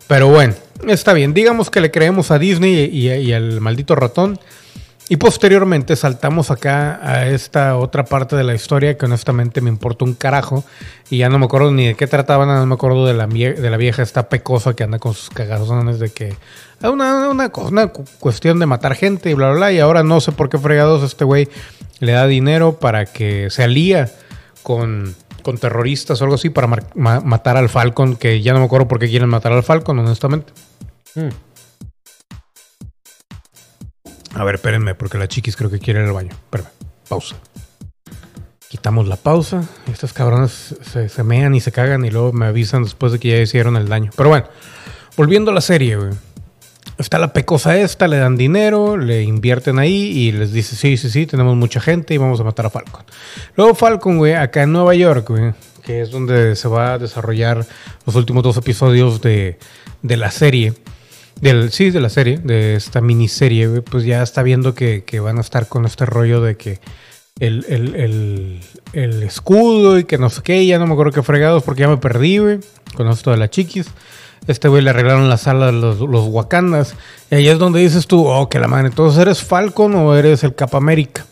Pero 0.07 0.27
bueno, 0.29 0.53
está 0.87 1.13
bien. 1.13 1.33
Digamos 1.33 1.69
que 1.69 1.81
le 1.81 1.91
creemos 1.91 2.31
a 2.31 2.39
Disney 2.39 2.85
y, 2.85 3.31
al 3.33 3.61
maldito 3.61 3.95
ratón. 3.95 4.39
Y 5.09 5.17
posteriormente 5.17 5.95
saltamos 5.95 6.51
acá 6.51 6.99
a 7.03 7.27
esta 7.27 7.77
otra 7.77 8.05
parte 8.05 8.35
de 8.35 8.43
la 8.43 8.55
historia 8.55 8.97
que 8.97 9.05
honestamente 9.05 9.59
me 9.61 9.69
importa 9.69 10.05
un 10.05 10.13
carajo. 10.13 10.63
Y 11.09 11.17
ya 11.17 11.29
no 11.29 11.37
me 11.37 11.45
acuerdo 11.45 11.71
ni 11.71 11.87
de 11.87 11.95
qué 11.95 12.07
trataban, 12.07 12.47
no 12.47 12.65
me 12.65 12.73
acuerdo 12.75 13.05
de 13.05 13.13
la, 13.13 13.25
vieja 13.77 14.01
esta 14.03 14.29
pecosa 14.29 14.73
que 14.75 14.83
anda 14.83 14.99
con 14.99 15.13
sus 15.13 15.29
cagazones 15.29 15.99
de 15.99 16.09
que... 16.11 16.35
Una, 16.81 17.29
una, 17.29 17.51
una 17.55 17.87
cu- 17.87 18.05
cuestión 18.19 18.59
de 18.59 18.65
matar 18.67 18.95
gente 18.95 19.29
y 19.29 19.33
bla, 19.33 19.49
bla, 19.49 19.57
bla. 19.57 19.71
Y 19.73 19.79
ahora 19.79 20.03
no 20.03 20.21
sé 20.21 20.31
por 20.31 20.49
qué 20.49 20.57
fregados 20.57 21.03
este 21.03 21.25
güey 21.25 21.49
le 21.99 22.13
da 22.13 22.25
dinero 22.25 22.79
para 22.79 23.05
que 23.05 23.49
se 23.49 23.63
alía 23.63 24.09
con, 24.63 25.15
con 25.41 25.57
terroristas 25.57 26.21
o 26.21 26.23
algo 26.25 26.35
así 26.35 26.49
para 26.49 26.67
ma- 26.95 27.19
matar 27.21 27.57
al 27.57 27.69
Falcon. 27.69 28.15
Que 28.15 28.41
ya 28.41 28.53
no 28.53 28.59
me 28.59 28.65
acuerdo 28.65 28.87
por 28.87 28.99
qué 28.99 29.07
quieren 29.09 29.29
matar 29.29 29.51
al 29.53 29.63
Falcon, 29.63 29.99
honestamente. 29.99 30.51
Hmm. 31.15 31.29
A 34.35 34.43
ver, 34.43 34.55
espérenme, 34.55 34.95
porque 34.95 35.17
la 35.17 35.27
chiquis 35.27 35.55
creo 35.55 35.69
que 35.69 35.79
quiere 35.79 36.01
ir 36.01 36.07
al 36.07 36.13
baño. 36.13 36.29
Espérenme, 36.31 36.69
pausa. 37.07 37.35
Quitamos 38.69 39.07
la 39.07 39.15
pausa. 39.15 39.63
Estos 39.91 40.13
cabrones 40.13 40.75
se, 40.83 41.09
se 41.09 41.23
mean 41.23 41.55
y 41.55 41.59
se 41.59 41.71
cagan 41.71 42.05
y 42.05 42.11
luego 42.11 42.31
me 42.33 42.45
avisan 42.45 42.83
después 42.83 43.11
de 43.11 43.19
que 43.19 43.29
ya 43.29 43.37
hicieron 43.37 43.75
el 43.75 43.87
daño. 43.89 44.11
Pero 44.15 44.29
bueno, 44.29 44.47
volviendo 45.17 45.49
a 45.49 45.53
la 45.55 45.61
serie, 45.61 45.95
güey. 45.95 46.11
Está 46.99 47.17
la 47.17 47.31
pecosa 47.31 47.77
esta, 47.77 48.09
le 48.09 48.17
dan 48.17 48.35
dinero, 48.35 48.97
le 48.97 49.23
invierten 49.23 49.79
ahí 49.79 49.93
y 49.93 50.33
les 50.33 50.51
dice, 50.51 50.75
sí, 50.75 50.97
sí, 50.97 51.09
sí, 51.09 51.25
tenemos 51.25 51.55
mucha 51.55 51.79
gente 51.79 52.13
y 52.13 52.17
vamos 52.17 52.41
a 52.41 52.43
matar 52.43 52.65
a 52.65 52.69
Falcon. 52.69 53.05
Luego 53.55 53.73
Falcon, 53.73 54.17
güey, 54.17 54.33
acá 54.33 54.63
en 54.63 54.73
Nueva 54.73 54.93
York, 54.95 55.29
güey, 55.29 55.53
que 55.85 56.01
es 56.01 56.11
donde 56.11 56.57
se 56.57 56.67
va 56.67 56.93
a 56.93 56.97
desarrollar 56.97 57.65
los 58.05 58.15
últimos 58.17 58.43
dos 58.43 58.57
episodios 58.57 59.21
de, 59.21 59.57
de 60.01 60.17
la 60.17 60.29
serie. 60.29 60.73
Del, 61.39 61.71
sí, 61.71 61.89
de 61.89 62.01
la 62.01 62.09
serie, 62.09 62.37
de 62.37 62.75
esta 62.75 62.99
miniserie, 62.99 63.67
güey, 63.67 63.81
pues 63.81 64.03
ya 64.03 64.21
está 64.21 64.43
viendo 64.43 64.75
que, 64.75 65.01
van 65.23 65.37
a 65.37 65.41
estar 65.41 65.69
con 65.69 65.85
este 65.85 66.05
rollo 66.05 66.41
de 66.41 66.57
que 66.57 66.81
el, 67.39 67.65
el, 67.69 68.59
el, 68.91 69.23
escudo 69.23 69.97
y 69.99 70.03
que 70.03 70.17
no 70.17 70.29
sé 70.29 70.41
qué, 70.43 70.65
ya 70.65 70.79
no 70.79 70.85
me 70.85 70.91
acuerdo 70.91 71.13
qué 71.13 71.23
fregados 71.23 71.63
porque 71.63 71.83
ya 71.83 71.87
me 71.87 71.95
perdí, 71.95 72.39
güey, 72.39 72.59
con 72.93 73.07
esto 73.07 73.31
de 73.31 73.37
la 73.37 73.49
chiquis. 73.49 73.87
Este 74.47 74.67
güey 74.67 74.81
le 74.81 74.89
arreglaron 74.89 75.29
la 75.29 75.37
sala 75.37 75.71
los, 75.71 75.99
los 75.99 76.27
Wakandas. 76.27 76.95
Y 77.29 77.35
ahí 77.35 77.47
es 77.47 77.59
donde 77.59 77.79
dices 77.79 78.07
tú, 78.07 78.27
oh, 78.27 78.49
que 78.49 78.59
la 78.59 78.67
madre, 78.67 78.87
entonces 78.87 79.19
eres 79.19 79.43
Falcon 79.43 79.95
o 79.95 80.15
eres 80.15 80.43
el 80.43 80.55
Cap 80.55 80.75
América. 80.75 81.25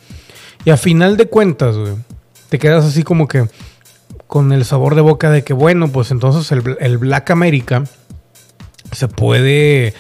Y 0.66 0.70
a 0.70 0.78
final 0.78 1.18
de 1.18 1.28
cuentas, 1.28 1.76
güey, 1.78 1.94
te 2.50 2.60
quedas 2.60 2.86
así 2.86 3.04
como 3.04 3.28
que, 3.28 3.48
con 4.28 4.52
el 4.52 4.66
sabor 4.66 4.96
de 4.96 5.02
boca 5.02 5.30
de 5.30 5.44
que, 5.44 5.54
bueno, 5.54 5.88
pues 5.88 6.12
entonces 6.12 6.52
el, 6.52 6.78
el 6.80 6.98
Black 6.98 7.32
America 7.32 7.84
se 8.92 9.08
puede, 9.08 9.94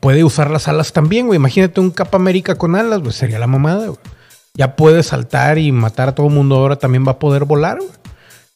puede 0.00 0.24
usar 0.24 0.50
las 0.50 0.68
alas 0.68 0.92
también, 0.92 1.26
güey. 1.26 1.36
Imagínate 1.36 1.80
un 1.80 1.90
Cap 1.90 2.14
América 2.14 2.56
con 2.56 2.76
alas, 2.76 3.00
pues 3.02 3.16
sería 3.16 3.38
la 3.38 3.46
mamada, 3.46 3.86
güey. 3.86 3.98
Ya 4.54 4.76
puede 4.76 5.02
saltar 5.02 5.58
y 5.58 5.72
matar 5.72 6.10
a 6.10 6.14
todo 6.14 6.26
el 6.26 6.34
mundo, 6.34 6.56
ahora 6.56 6.76
también 6.76 7.06
va 7.06 7.12
a 7.12 7.18
poder 7.18 7.44
volar, 7.44 7.78
güey. 7.78 7.90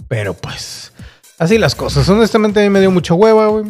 Pero 0.08 0.34
pues, 0.34 0.92
así 1.38 1.58
las 1.58 1.74
cosas. 1.74 2.08
Honestamente 2.08 2.60
a 2.60 2.62
mí 2.64 2.70
me 2.70 2.80
dio 2.80 2.90
mucha 2.90 3.14
hueva, 3.14 3.48
güey. 3.48 3.64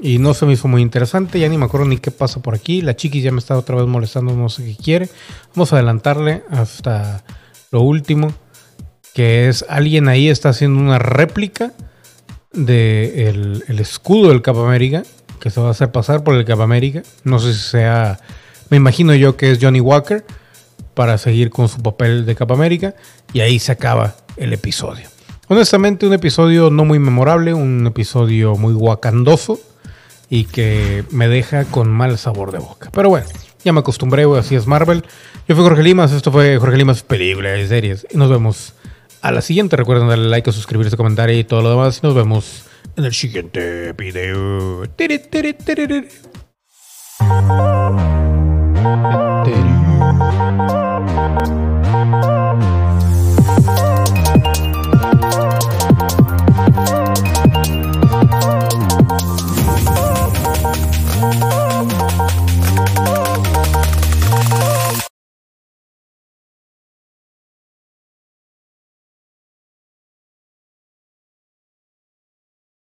Y 0.00 0.18
no 0.18 0.34
se 0.34 0.44
me 0.44 0.52
hizo 0.52 0.68
muy 0.68 0.82
interesante, 0.82 1.40
ya 1.40 1.48
ni 1.48 1.56
me 1.56 1.64
acuerdo 1.64 1.86
ni 1.86 1.96
qué 1.96 2.10
pasa 2.10 2.42
por 2.42 2.54
aquí. 2.54 2.82
La 2.82 2.96
chiquis 2.96 3.24
ya 3.24 3.32
me 3.32 3.38
está 3.38 3.56
otra 3.56 3.76
vez 3.76 3.86
molestando, 3.86 4.34
no 4.34 4.48
sé 4.50 4.64
qué 4.64 4.76
quiere. 4.76 5.08
Vamos 5.54 5.72
a 5.72 5.76
adelantarle 5.76 6.42
hasta 6.50 7.24
lo 7.70 7.80
último, 7.80 8.34
que 9.14 9.48
es 9.48 9.64
alguien 9.68 10.08
ahí 10.08 10.28
está 10.28 10.50
haciendo 10.50 10.80
una 10.80 10.98
réplica 10.98 11.72
del 12.52 13.64
el 13.68 13.78
escudo 13.78 14.28
del 14.28 14.42
Cap 14.42 14.58
América, 14.58 15.02
que 15.40 15.50
se 15.50 15.60
va 15.60 15.68
a 15.68 15.70
hacer 15.70 15.92
pasar 15.92 16.22
por 16.22 16.34
el 16.34 16.44
Cap 16.44 16.60
América. 16.60 17.02
No 17.24 17.38
sé 17.38 17.54
si 17.54 17.60
sea, 17.60 18.20
me 18.68 18.76
imagino 18.76 19.14
yo 19.14 19.38
que 19.38 19.50
es 19.50 19.58
Johnny 19.60 19.80
Walker 19.80 20.26
para 20.92 21.16
seguir 21.16 21.48
con 21.48 21.68
su 21.68 21.82
papel 21.82 22.26
de 22.26 22.34
Cap 22.34 22.52
América. 22.52 22.94
Y 23.32 23.40
ahí 23.40 23.58
se 23.58 23.72
acaba 23.72 24.14
el 24.36 24.52
episodio. 24.52 25.08
Honestamente, 25.48 26.06
un 26.06 26.12
episodio 26.12 26.70
no 26.70 26.84
muy 26.84 26.98
memorable, 26.98 27.54
un 27.54 27.86
episodio 27.86 28.56
muy 28.56 28.74
guacandoso 28.74 29.60
y 30.28 30.44
que 30.44 31.04
me 31.10 31.28
deja 31.28 31.64
con 31.64 31.88
mal 31.88 32.18
sabor 32.18 32.50
de 32.50 32.58
boca. 32.58 32.90
Pero 32.92 33.08
bueno, 33.10 33.26
ya 33.64 33.72
me 33.72 33.80
acostumbré, 33.80 34.24
así 34.36 34.56
es 34.56 34.66
Marvel. 34.66 35.04
Yo 35.46 35.54
fui 35.54 35.64
Jorge 35.64 35.84
Limas, 35.84 36.12
esto 36.12 36.32
fue 36.32 36.58
Jorge 36.58 36.76
Limas 36.76 37.02
Películas 37.04 37.52
de 37.52 37.68
Series. 37.68 38.06
Y 38.10 38.16
nos 38.16 38.28
vemos 38.28 38.74
a 39.22 39.30
la 39.30 39.40
siguiente. 39.40 39.76
Recuerden 39.76 40.08
darle 40.08 40.28
like, 40.28 40.50
suscribirse, 40.50 40.96
comentar 40.96 41.30
y 41.30 41.44
todo 41.44 41.62
lo 41.62 41.70
demás. 41.70 42.00
Y 42.02 42.06
nos 42.06 42.14
vemos 42.16 42.64
en 42.96 43.04
el 43.04 43.14
siguiente 43.14 43.92
video. 43.92 44.82